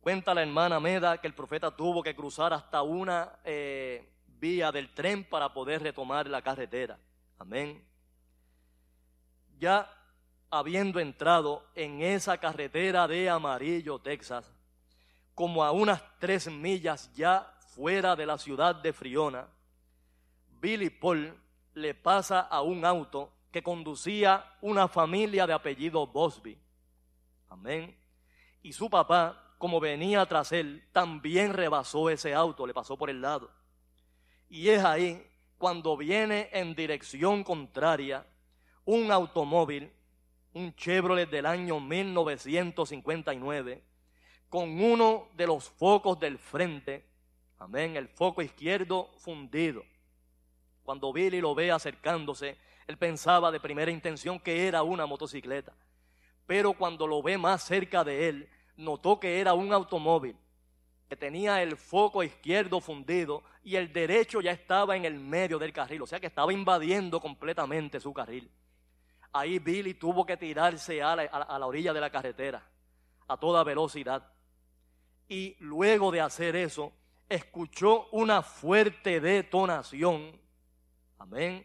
[0.00, 4.92] Cuenta la hermana Meda que el profeta tuvo que cruzar hasta una eh, vía del
[4.92, 6.98] tren para poder retomar la carretera.
[7.38, 7.84] Amén.
[9.58, 9.88] Ya
[10.50, 14.52] habiendo entrado en esa carretera de Amarillo, Texas,
[15.34, 19.48] como a unas tres millas ya fuera de la ciudad de Friona,
[20.60, 21.34] Billy Paul
[21.74, 26.58] le pasa a un auto que conducía una familia de apellido Bosby.
[27.52, 27.94] Amén.
[28.62, 33.20] Y su papá, como venía tras él, también rebasó ese auto, le pasó por el
[33.20, 33.50] lado.
[34.48, 35.22] Y es ahí
[35.58, 38.26] cuando viene en dirección contraria
[38.86, 39.92] un automóvil,
[40.54, 43.84] un Chevrolet del año 1959,
[44.48, 47.04] con uno de los focos del frente,
[47.58, 49.84] amén, el foco izquierdo fundido.
[50.84, 55.74] Cuando Billy lo ve acercándose, él pensaba de primera intención que era una motocicleta.
[56.46, 60.36] Pero cuando lo ve más cerca de él, notó que era un automóvil
[61.08, 65.72] que tenía el foco izquierdo fundido y el derecho ya estaba en el medio del
[65.72, 68.50] carril, o sea que estaba invadiendo completamente su carril.
[69.32, 72.62] Ahí Billy tuvo que tirarse a la, a la orilla de la carretera
[73.28, 74.26] a toda velocidad.
[75.28, 76.92] Y luego de hacer eso,
[77.28, 80.42] escuchó una fuerte detonación
[81.22, 81.64] Amén.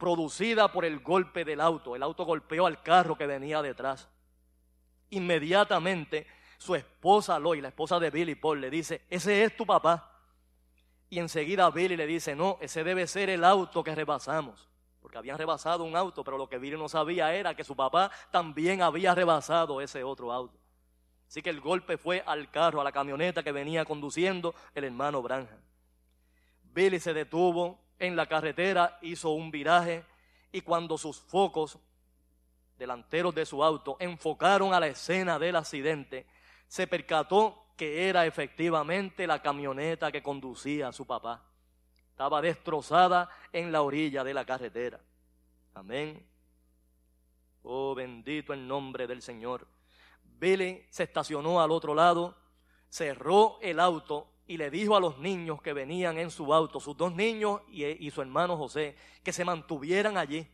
[0.00, 1.94] Producida por el golpe del auto.
[1.94, 4.08] El auto golpeó al carro que venía detrás.
[5.10, 10.10] Inmediatamente su esposa Loy, la esposa de Billy Paul, le dice, ese es tu papá.
[11.08, 14.68] Y enseguida Billy le dice, no, ese debe ser el auto que rebasamos.
[15.00, 18.10] Porque habían rebasado un auto, pero lo que Billy no sabía era que su papá
[18.30, 20.58] también había rebasado ese otro auto.
[21.28, 25.22] Así que el golpe fue al carro, a la camioneta que venía conduciendo el hermano
[25.22, 25.60] Branham.
[26.62, 30.04] Billy se detuvo, en la carretera, hizo un viraje
[30.50, 31.78] y cuando sus focos
[32.76, 36.26] delanteros de su auto enfocaron a la escena del accidente,
[36.66, 41.44] se percató que era efectivamente la camioneta que conducía su papá.
[42.10, 45.00] Estaba destrozada en la orilla de la carretera.
[45.74, 46.26] Amén.
[47.62, 49.66] Oh, bendito el nombre del Señor.
[50.22, 52.36] Billy se estacionó al otro lado,
[52.88, 56.96] cerró el auto y le dijo a los niños que venían en su auto, sus
[56.96, 60.44] dos niños y, y su hermano José, que se mantuvieran allí.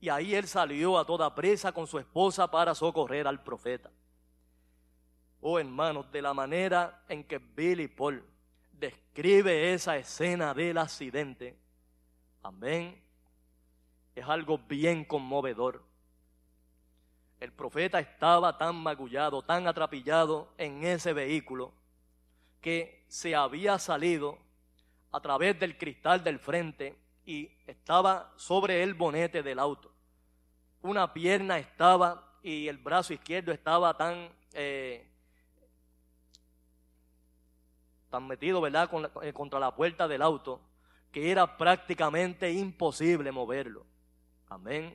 [0.00, 3.88] Y ahí él salió a toda presa con su esposa para socorrer al profeta.
[5.40, 8.20] Oh hermanos, de la manera en que Billy Paul
[8.72, 11.56] describe esa escena del accidente,
[12.42, 13.00] amén,
[14.16, 15.84] es algo bien conmovedor.
[17.38, 21.72] El profeta estaba tan magullado, tan atrapillado en ese vehículo,
[22.60, 24.36] que se había salido
[25.10, 26.94] a través del cristal del frente
[27.24, 29.90] y estaba sobre el bonete del auto.
[30.82, 35.10] Una pierna estaba y el brazo izquierdo estaba tan, eh,
[38.10, 38.90] tan metido, ¿verdad?,
[39.22, 40.60] eh, contra la puerta del auto,
[41.10, 43.86] que era prácticamente imposible moverlo.
[44.46, 44.94] Amén.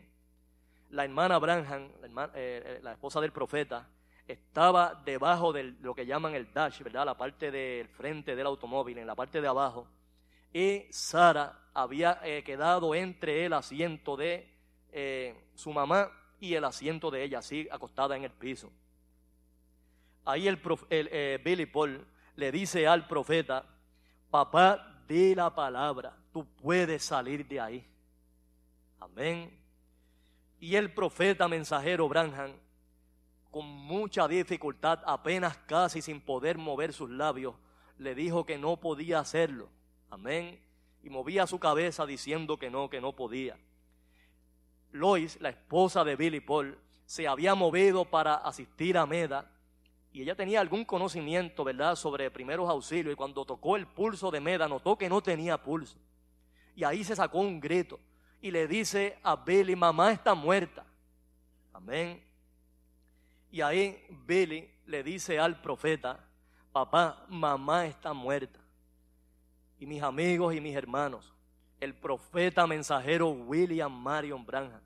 [0.92, 3.90] La hermana Branham, la, eh, la esposa del profeta,
[4.32, 7.06] estaba debajo de lo que llaman el dash, ¿verdad?
[7.06, 9.88] La parte del frente del automóvil, en la parte de abajo.
[10.54, 14.48] Y Sara había eh, quedado entre el asiento de
[14.92, 18.72] eh, su mamá y el asiento de ella, así acostada en el piso.
[20.26, 20.60] Ahí el,
[20.90, 22.06] eh, Billy Paul
[22.36, 23.66] le dice al profeta,
[24.30, 27.88] papá, di la palabra, tú puedes salir de ahí.
[29.00, 29.58] Amén.
[30.60, 32.54] Y el profeta mensajero Branham
[33.52, 37.56] con mucha dificultad, apenas casi sin poder mover sus labios,
[37.98, 39.70] le dijo que no podía hacerlo.
[40.10, 40.60] Amén.
[41.04, 43.58] Y movía su cabeza diciendo que no, que no podía.
[44.92, 49.52] Lois, la esposa de Billy Paul, se había movido para asistir a Meda
[50.14, 54.42] y ella tenía algún conocimiento, ¿verdad?, sobre primeros auxilios y cuando tocó el pulso de
[54.42, 55.98] Meda notó que no tenía pulso.
[56.76, 58.00] Y ahí se sacó un grito
[58.42, 60.86] y le dice a Billy, mamá está muerta.
[61.74, 62.31] Amén.
[63.52, 66.20] Y ahí Billy le dice al profeta,
[66.72, 68.60] papá, mamá está muerta.
[69.78, 71.34] Y mis amigos y mis hermanos,
[71.80, 74.82] el profeta mensajero William Marion Branham,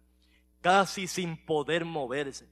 [0.62, 2.50] casi sin poder moverse,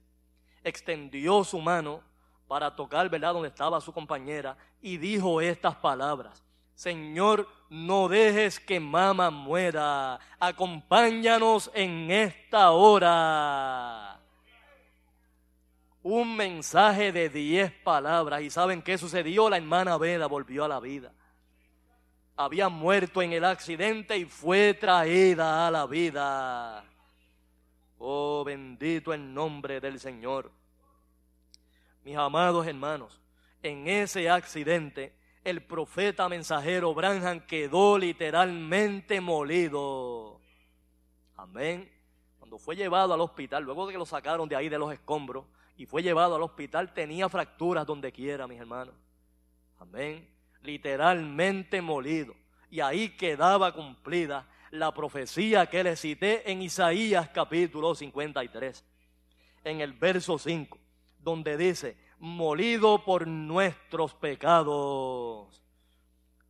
[0.64, 2.01] extendió su mano
[2.47, 6.43] para tocar, ¿verdad?, donde estaba su compañera y dijo estas palabras.
[6.76, 10.20] Señor, no dejes que mamá muera.
[10.39, 14.22] Acompáñanos en esta hora
[16.04, 18.41] un mensaje de diez palabras.
[18.41, 19.49] ¿Y saben qué sucedió?
[19.49, 21.12] La hermana Veda volvió a la vida.
[22.36, 26.84] Había muerto en el accidente y fue traída a la vida.
[27.97, 30.51] Oh, bendito el nombre del Señor.
[32.04, 33.22] Mis amados hermanos,
[33.62, 40.39] en ese accidente el profeta mensajero Branham quedó literalmente molido.
[41.36, 41.89] Amén.
[42.39, 45.45] Cuando fue llevado al hospital, luego de que lo sacaron de ahí de los escombros,
[45.76, 48.93] y fue llevado al hospital, tenía fracturas donde quiera, mis hermanos.
[49.80, 50.30] Amén.
[50.61, 52.36] Literalmente molido.
[52.69, 58.84] Y ahí quedaba cumplida la profecía que le cité en Isaías capítulo 53,
[59.63, 60.80] en el verso 5,
[61.19, 65.61] donde dice, molido por nuestros pecados.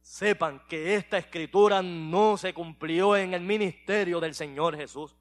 [0.01, 5.15] Sepan que esta escritura no se cumplió en el ministerio del Señor Jesús,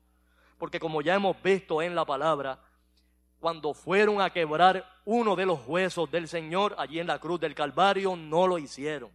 [0.58, 2.60] porque como ya hemos visto en la palabra,
[3.42, 7.56] cuando fueron a quebrar uno de los huesos del Señor allí en la cruz del
[7.56, 9.10] Calvario, no lo hicieron.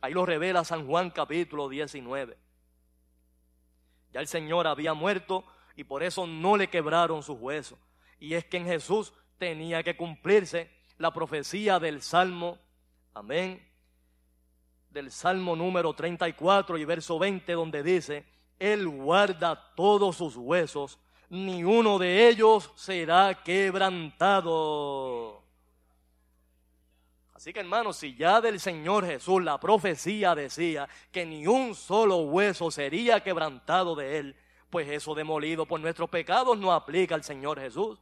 [0.00, 2.38] Ahí lo revela San Juan capítulo 19.
[4.14, 5.44] Ya el Señor había muerto
[5.76, 7.78] y por eso no le quebraron sus huesos.
[8.18, 12.58] Y es que en Jesús tenía que cumplirse la profecía del Salmo,
[13.12, 13.62] amén,
[14.88, 18.24] del Salmo número 34 y verso 20 donde dice,
[18.58, 20.98] Él guarda todos sus huesos
[21.28, 25.42] ni uno de ellos será quebrantado.
[27.34, 32.18] Así que hermanos, si ya del Señor Jesús la profecía decía que ni un solo
[32.18, 34.36] hueso sería quebrantado de él,
[34.70, 37.98] pues eso demolido por nuestros pecados no aplica al Señor Jesús.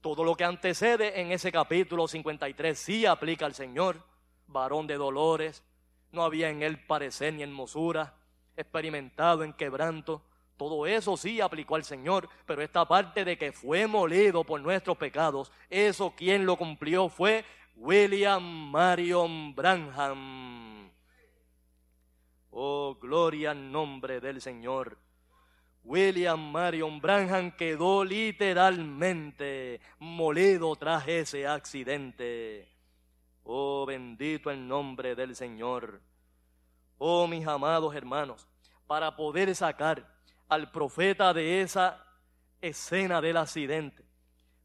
[0.00, 4.02] Todo lo que antecede en ese capítulo 53 sí aplica al Señor,
[4.46, 5.64] varón de dolores,
[6.12, 8.14] no había en él parecer ni hermosura,
[8.56, 10.22] experimentado en quebranto,
[10.56, 14.96] todo eso sí aplicó al Señor, pero esta parte de que fue molido por nuestros
[14.96, 17.44] pecados, eso quien lo cumplió fue
[17.76, 20.90] William Marion Branham.
[22.50, 24.96] Oh, gloria al nombre del Señor.
[25.82, 32.68] William Marion Branham quedó literalmente molido tras ese accidente.
[33.42, 36.00] Oh, bendito el nombre del Señor.
[36.96, 38.46] Oh, mis amados hermanos,
[38.86, 40.13] para poder sacar
[40.54, 42.06] al profeta de esa
[42.60, 44.04] escena del accidente.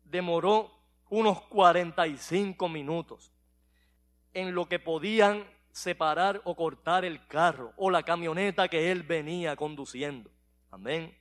[0.04, 0.72] Demoró
[1.10, 3.34] unos 45 minutos.
[4.32, 9.56] en lo que podían separar o cortar el carro o la camioneta que él venía
[9.56, 10.30] conduciendo.
[10.70, 11.18] Amén.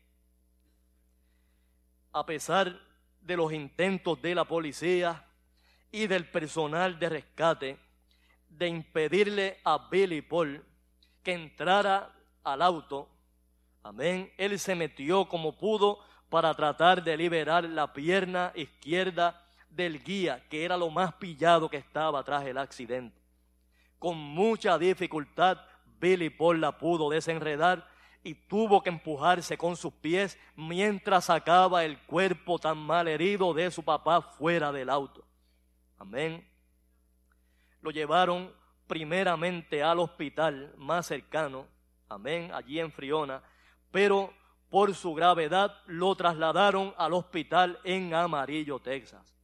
[2.12, 2.78] A pesar
[3.22, 5.24] de los intentos de la policía
[5.90, 7.78] y del personal de rescate
[8.50, 10.62] de impedirle a Billy Paul
[11.22, 12.14] que entrara
[12.44, 13.08] al auto,
[13.82, 15.98] amén, él se metió como pudo
[16.28, 21.76] para tratar de liberar la pierna izquierda del guía, que era lo más pillado que
[21.76, 23.18] estaba tras el accidente.
[23.98, 25.58] Con mucha dificultad,
[26.00, 27.88] Billy Paul la pudo desenredar
[28.22, 33.70] y tuvo que empujarse con sus pies mientras sacaba el cuerpo tan mal herido de
[33.70, 35.24] su papá fuera del auto.
[35.98, 36.46] Amén.
[37.80, 38.52] Lo llevaron
[38.86, 41.66] primeramente al hospital más cercano,
[42.08, 43.42] amén, allí en Friona,
[43.90, 44.32] pero
[44.70, 49.34] por su gravedad lo trasladaron al hospital en Amarillo, Texas.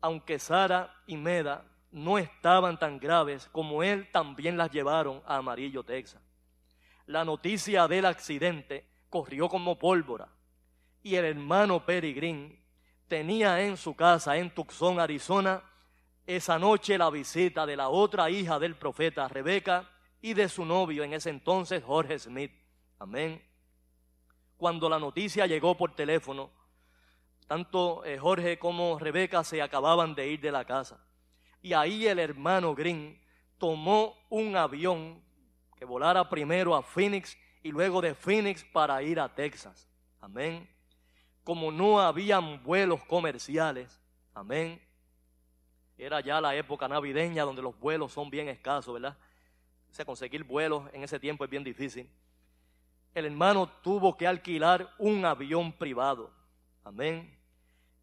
[0.00, 5.84] Aunque Sara y Meda no estaban tan graves como él, también las llevaron a Amarillo,
[5.84, 6.22] Texas.
[7.06, 10.28] La noticia del accidente corrió como pólvora
[11.02, 12.58] y el hermano Peregrín
[13.08, 15.62] tenía en su casa en Tucson, Arizona,
[16.26, 21.02] esa noche la visita de la otra hija del profeta Rebeca y de su novio
[21.02, 22.61] en ese entonces Jorge Smith.
[23.02, 23.42] Amén.
[24.56, 26.52] Cuando la noticia llegó por teléfono,
[27.48, 31.04] tanto eh, Jorge como Rebeca se acababan de ir de la casa.
[31.60, 33.20] Y ahí el hermano Green
[33.58, 35.20] tomó un avión
[35.76, 39.88] que volara primero a Phoenix y luego de Phoenix para ir a Texas.
[40.20, 40.70] Amén.
[41.42, 44.00] Como no habían vuelos comerciales,
[44.32, 44.80] amén.
[45.98, 49.18] Era ya la época navideña donde los vuelos son bien escasos, ¿verdad?
[49.90, 52.08] O sea, conseguir vuelos en ese tiempo es bien difícil.
[53.14, 56.30] El hermano tuvo que alquilar un avión privado.
[56.84, 57.38] Amén.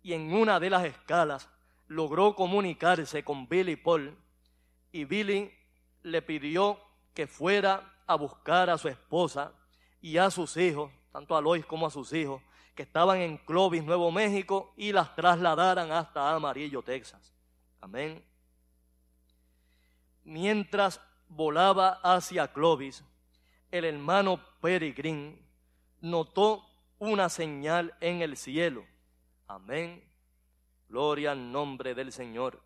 [0.02, 1.50] Y en una de las escalas
[1.88, 4.16] logró comunicarse con Billy Paul
[4.92, 5.52] y Billy
[6.04, 6.80] le pidió
[7.14, 9.52] que fuera a buscar a su esposa
[10.02, 12.42] y a sus hijos, tanto a Lois como a sus hijos,
[12.76, 17.34] que estaban en Clovis, Nuevo México, y las trasladaran hasta Amarillo, Texas.
[17.82, 18.24] Amén.
[20.24, 23.04] Mientras volaba hacia Clovis,
[23.72, 25.40] el hermano Peregrín
[26.02, 26.66] notó
[27.00, 28.86] una señal en el cielo.
[29.48, 30.04] Amén.
[30.88, 32.62] Gloria al nombre del Señor.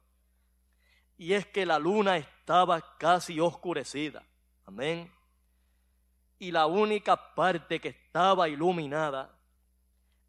[1.17, 4.23] Y es que la luna estaba casi oscurecida.
[4.65, 5.11] Amén.
[6.39, 9.33] Y la única parte que estaba iluminada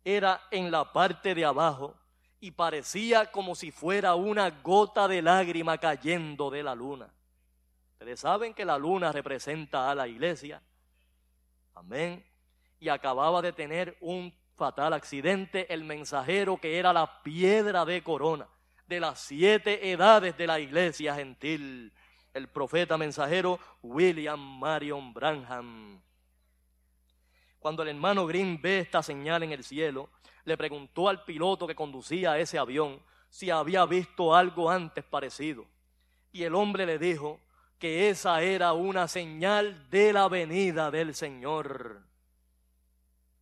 [0.04, 1.96] era en la parte de abajo
[2.40, 7.08] y parecía como si fuera una gota de lágrima cayendo de la luna.
[7.92, 10.60] Ustedes saben que la luna representa a la iglesia.
[11.74, 12.24] Amén.
[12.80, 18.48] Y acababa de tener un fatal accidente el mensajero que era la piedra de corona
[18.86, 21.92] de las siete edades de la iglesia gentil
[22.34, 26.00] el profeta mensajero William Marion Branham.
[27.60, 30.10] Cuando el hermano Green ve esta señal en el cielo,
[30.44, 33.00] le preguntó al piloto que conducía ese avión
[33.30, 35.64] si había visto algo antes parecido.
[36.32, 37.40] Y el hombre le dijo
[37.84, 42.00] que esa era una señal de la venida del Señor.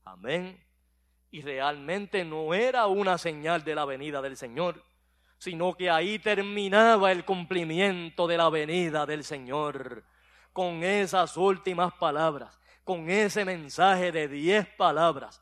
[0.03, 0.61] Amén.
[1.31, 4.83] Y realmente no era una señal de la venida del Señor,
[5.39, 10.03] sino que ahí terminaba el cumplimiento de la venida del Señor.
[10.53, 15.41] Con esas últimas palabras, con ese mensaje de diez palabras,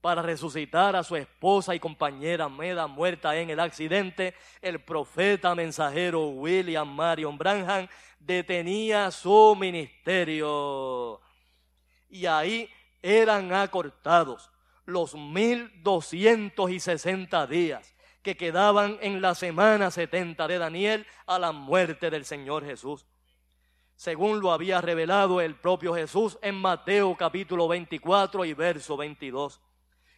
[0.00, 6.28] para resucitar a su esposa y compañera Meda muerta en el accidente, el profeta mensajero
[6.28, 7.86] William Marion Branham
[8.20, 11.20] detenía su ministerio.
[12.08, 12.70] Y ahí
[13.02, 14.50] eran acortados
[14.86, 21.38] los mil doscientos y sesenta días que quedaban en la semana 70 de Daniel a
[21.38, 23.06] la muerte del Señor Jesús.
[23.96, 29.60] Según lo había revelado el propio Jesús en Mateo capítulo 24 y verso 22.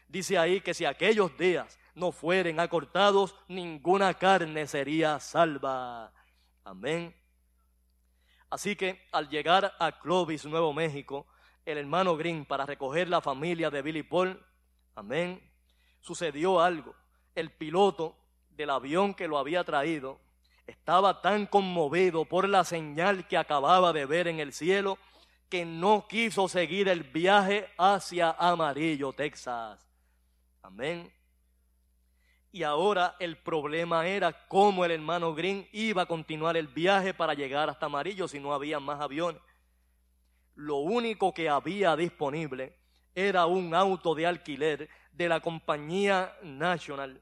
[0.09, 6.13] Dice ahí que si aquellos días no fueren acortados, ninguna carne sería salva.
[6.65, 7.22] Amén.
[8.53, 11.27] Así que al llegar a Clovis, Nuevo México,
[11.65, 14.39] el hermano Green para recoger la familia de Billy Paul,
[14.95, 15.41] amén,
[16.03, 16.95] sucedió algo
[17.35, 18.15] el piloto
[18.51, 20.21] del avión que lo había traído
[20.67, 24.99] estaba tan conmovido por la señal que acababa de ver en el cielo
[25.49, 29.81] que no quiso seguir el viaje hacia Amarillo, Texas.
[30.61, 31.11] Amén.
[32.53, 37.33] Y ahora el problema era cómo el hermano Green iba a continuar el viaje para
[37.33, 39.41] llegar hasta Amarillo si no había más aviones.
[40.55, 42.77] Lo único que había disponible
[43.15, 47.21] era un auto de alquiler de la compañía National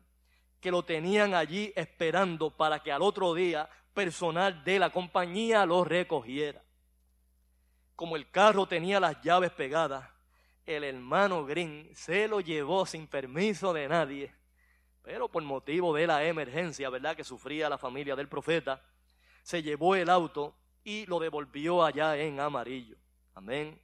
[0.61, 5.85] que lo tenían allí esperando para que al otro día personal de la compañía lo
[5.85, 6.63] recogiera.
[7.97, 10.09] Como el carro tenía las llaves pegadas,
[10.67, 14.35] el hermano Green se lo llevó sin permiso de nadie,
[15.03, 18.83] pero por motivo de la emergencia, ¿verdad?, que sufría la familia del profeta,
[19.43, 22.97] se llevó el auto y lo devolvió allá en amarillo.
[23.35, 23.81] Amén.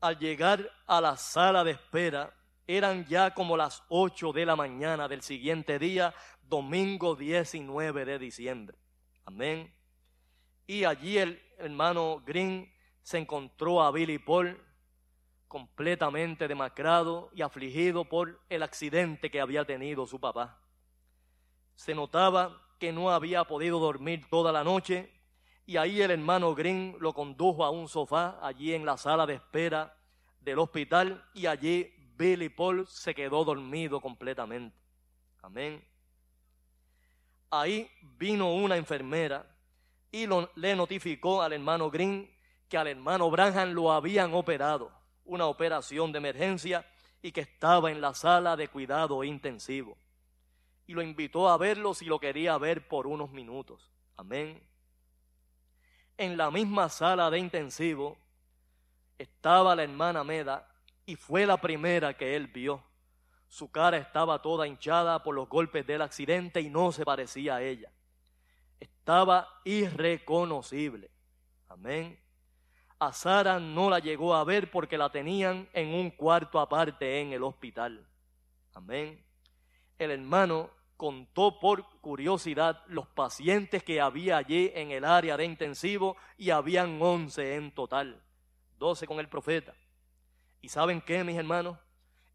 [0.00, 2.34] Al llegar a la sala de espera,
[2.66, 8.78] eran ya como las 8 de la mañana del siguiente día, domingo 19 de diciembre.
[9.24, 9.72] Amén.
[10.66, 12.72] Y allí el hermano Green
[13.02, 14.58] se encontró a Billy Paul
[15.52, 20.58] completamente demacrado y afligido por el accidente que había tenido su papá.
[21.74, 25.12] Se notaba que no había podido dormir toda la noche
[25.66, 29.34] y ahí el hermano Green lo condujo a un sofá allí en la sala de
[29.34, 29.94] espera
[30.40, 34.74] del hospital y allí Billy Paul se quedó dormido completamente.
[35.42, 35.84] Amén.
[37.50, 39.44] Ahí vino una enfermera
[40.10, 42.34] y le notificó al hermano Green
[42.70, 45.01] que al hermano Branham lo habían operado,
[45.32, 46.86] una operación de emergencia
[47.22, 49.96] y que estaba en la sala de cuidado intensivo.
[50.86, 53.90] Y lo invitó a verlo si lo quería ver por unos minutos.
[54.16, 54.62] Amén.
[56.18, 58.18] En la misma sala de intensivo
[59.18, 60.68] estaba la hermana Meda
[61.06, 62.82] y fue la primera que él vio.
[63.48, 67.62] Su cara estaba toda hinchada por los golpes del accidente y no se parecía a
[67.62, 67.90] ella.
[68.80, 71.10] Estaba irreconocible.
[71.68, 72.21] Amén.
[73.02, 77.32] A Sara no la llegó a ver porque la tenían en un cuarto aparte en
[77.32, 78.06] el hospital.
[78.74, 79.20] Amén.
[79.98, 86.16] El hermano contó por curiosidad los pacientes que había allí en el área de intensivo
[86.38, 88.22] y habían once en total,
[88.78, 89.74] doce con el profeta.
[90.60, 91.76] ¿Y saben qué, mis hermanos?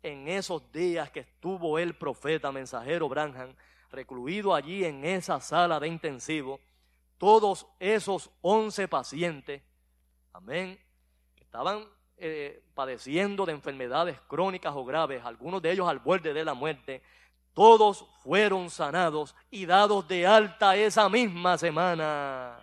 [0.03, 3.55] En esos días que estuvo el profeta mensajero Branham
[3.89, 6.59] recluido allí en esa sala de intensivo,
[7.17, 9.61] todos esos once pacientes,
[10.37, 10.79] amén,
[11.41, 11.83] estaban
[12.17, 17.01] eh, padeciendo de enfermedades crónicas o graves, algunos de ellos al borde de la muerte,
[17.53, 22.61] todos fueron sanados y dados de alta esa misma semana.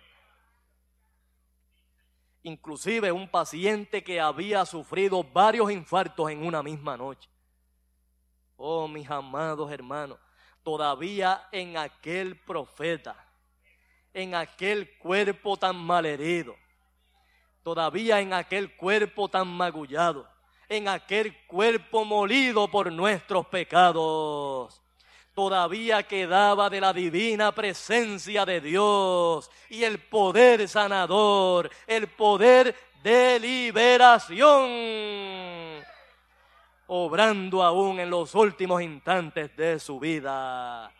[2.43, 7.29] Inclusive un paciente que había sufrido varios infartos en una misma noche.
[8.55, 10.17] Oh, mis amados hermanos,
[10.63, 13.17] todavía en aquel profeta,
[14.13, 16.55] en aquel cuerpo tan malherido,
[17.65, 20.29] todavía en aquel cuerpo tan magullado,
[20.69, 24.79] en aquel cuerpo molido por nuestros pecados,
[25.33, 33.39] todavía quedaba de la divina presencia de Dios y el poder sanador, el poder de
[33.39, 34.69] liberación,
[36.85, 40.91] obrando aún en los últimos instantes de su vida.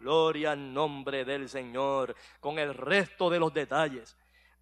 [0.00, 4.16] Gloria al nombre del Señor, con el resto de los detalles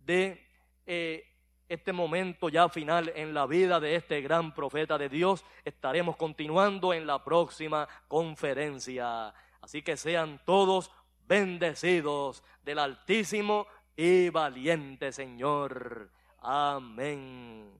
[0.05, 0.45] de
[0.87, 1.25] eh,
[1.69, 5.45] este momento ya final en la vida de este gran profeta de Dios.
[5.65, 9.35] Estaremos continuando en la próxima conferencia.
[9.61, 10.91] Así que sean todos
[11.27, 16.11] bendecidos del Altísimo y valiente Señor.
[16.41, 17.73] Amén.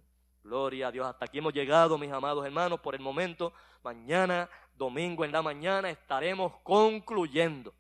[0.43, 1.07] Gloria a Dios.
[1.07, 3.53] Hasta aquí hemos llegado, mis amados hermanos, por el momento.
[3.83, 7.73] Mañana, domingo en la mañana, estaremos concluyendo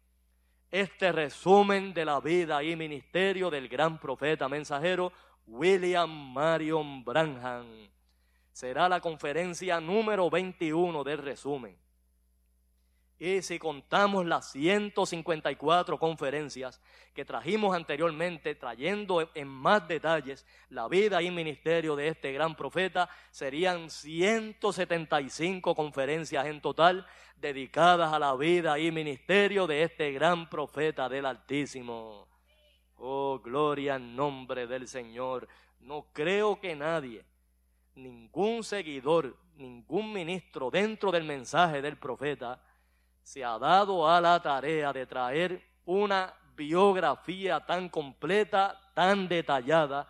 [0.70, 5.12] este resumen de la vida y ministerio del gran profeta mensajero
[5.46, 7.66] William Marion Branham.
[8.52, 11.76] Será la conferencia número 21 del resumen.
[13.18, 16.82] Y si contamos las 154 conferencias
[17.14, 23.08] que trajimos anteriormente, trayendo en más detalles la vida y ministerio de este gran profeta,
[23.30, 31.08] serían 175 conferencias en total dedicadas a la vida y ministerio de este gran profeta
[31.08, 32.35] del Altísimo.
[32.96, 35.48] Oh, gloria al nombre del Señor.
[35.80, 37.24] No creo que nadie,
[37.94, 42.60] ningún seguidor, ningún ministro dentro del mensaje del profeta
[43.22, 50.08] se ha dado a la tarea de traer una biografía tan completa, tan detallada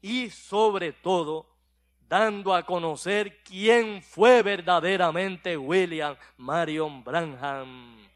[0.00, 1.46] y sobre todo
[2.08, 8.07] dando a conocer quién fue verdaderamente William Marion Branham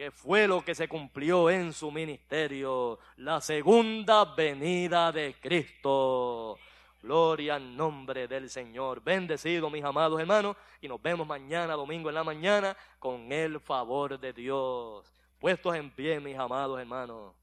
[0.00, 6.58] que fue lo que se cumplió en su ministerio, la segunda venida de Cristo.
[7.02, 9.02] Gloria al nombre del Señor.
[9.02, 14.18] Bendecido, mis amados hermanos, y nos vemos mañana, domingo en la mañana, con el favor
[14.18, 15.12] de Dios.
[15.38, 17.34] Puestos en pie, mis amados hermanos.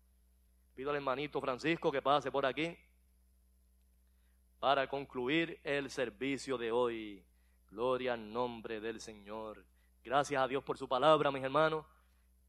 [0.74, 2.76] Pido al hermanito Francisco que pase por aquí
[4.60, 7.24] para concluir el servicio de hoy.
[7.70, 9.64] Gloria al nombre del Señor.
[10.04, 11.86] Gracias a Dios por su palabra, mis hermanos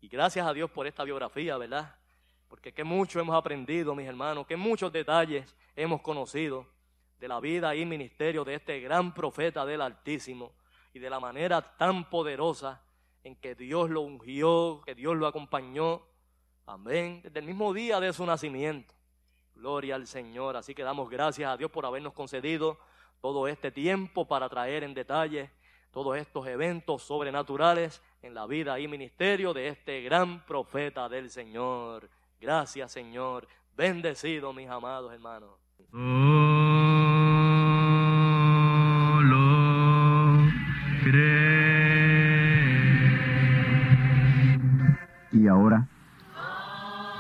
[0.01, 1.95] Y gracias a Dios por esta biografía, ¿verdad?
[2.49, 6.67] Porque qué mucho hemos aprendido, mis hermanos, qué muchos detalles hemos conocido
[7.19, 10.53] de la vida y ministerio de este gran profeta del Altísimo
[10.95, 12.81] y de la manera tan poderosa
[13.25, 16.03] en que Dios lo ungió, que Dios lo acompañó.
[16.67, 17.21] Amén.
[17.23, 18.95] Desde el mismo día de su nacimiento.
[19.55, 20.57] Gloria al Señor.
[20.57, 22.79] Así que damos gracias a Dios por habernos concedido
[23.21, 25.51] todo este tiempo para traer en detalle
[25.91, 32.09] todos estos eventos sobrenaturales en la vida y ministerio de este gran profeta del Señor.
[32.41, 33.47] Gracias, Señor.
[33.77, 35.51] Bendecido, mis amados hermanos.
[45.31, 45.87] Y ahora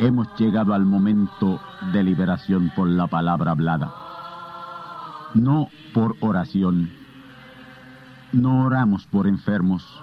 [0.01, 1.61] hemos llegado al momento
[1.93, 3.95] de liberación por la palabra hablada.
[5.35, 6.91] No por oración.
[8.33, 10.03] No oramos por enfermos.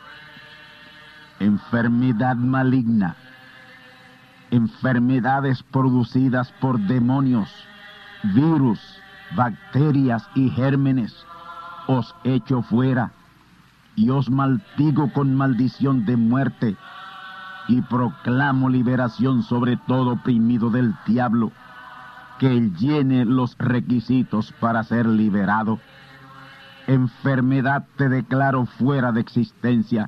[1.41, 3.15] Enfermedad maligna,
[4.51, 7.49] enfermedades producidas por demonios,
[8.35, 8.79] virus,
[9.35, 11.25] bacterias y gérmenes,
[11.87, 13.11] os echo fuera
[13.95, 16.77] y os maldigo con maldición de muerte
[17.67, 21.51] y proclamo liberación sobre todo oprimido del diablo,
[22.37, 25.79] que llene los requisitos para ser liberado.
[26.85, 30.07] Enfermedad te declaro fuera de existencia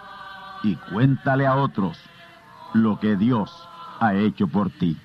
[0.63, 1.99] y cuéntale a otros
[2.73, 3.67] lo que Dios
[3.99, 4.97] ha hecho por ti.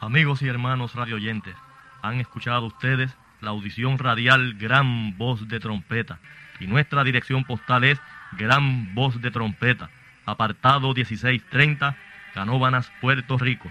[0.00, 1.54] Amigos y hermanos radioyentes,
[2.02, 6.18] han escuchado ustedes la audición radial Gran Voz de Trompeta
[6.60, 8.00] y nuestra dirección postal es
[8.32, 9.90] Gran Voz de Trompeta,
[10.26, 11.96] apartado 1630
[12.34, 13.70] Canóbanas, Puerto Rico,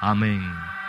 [0.00, 0.79] Amén.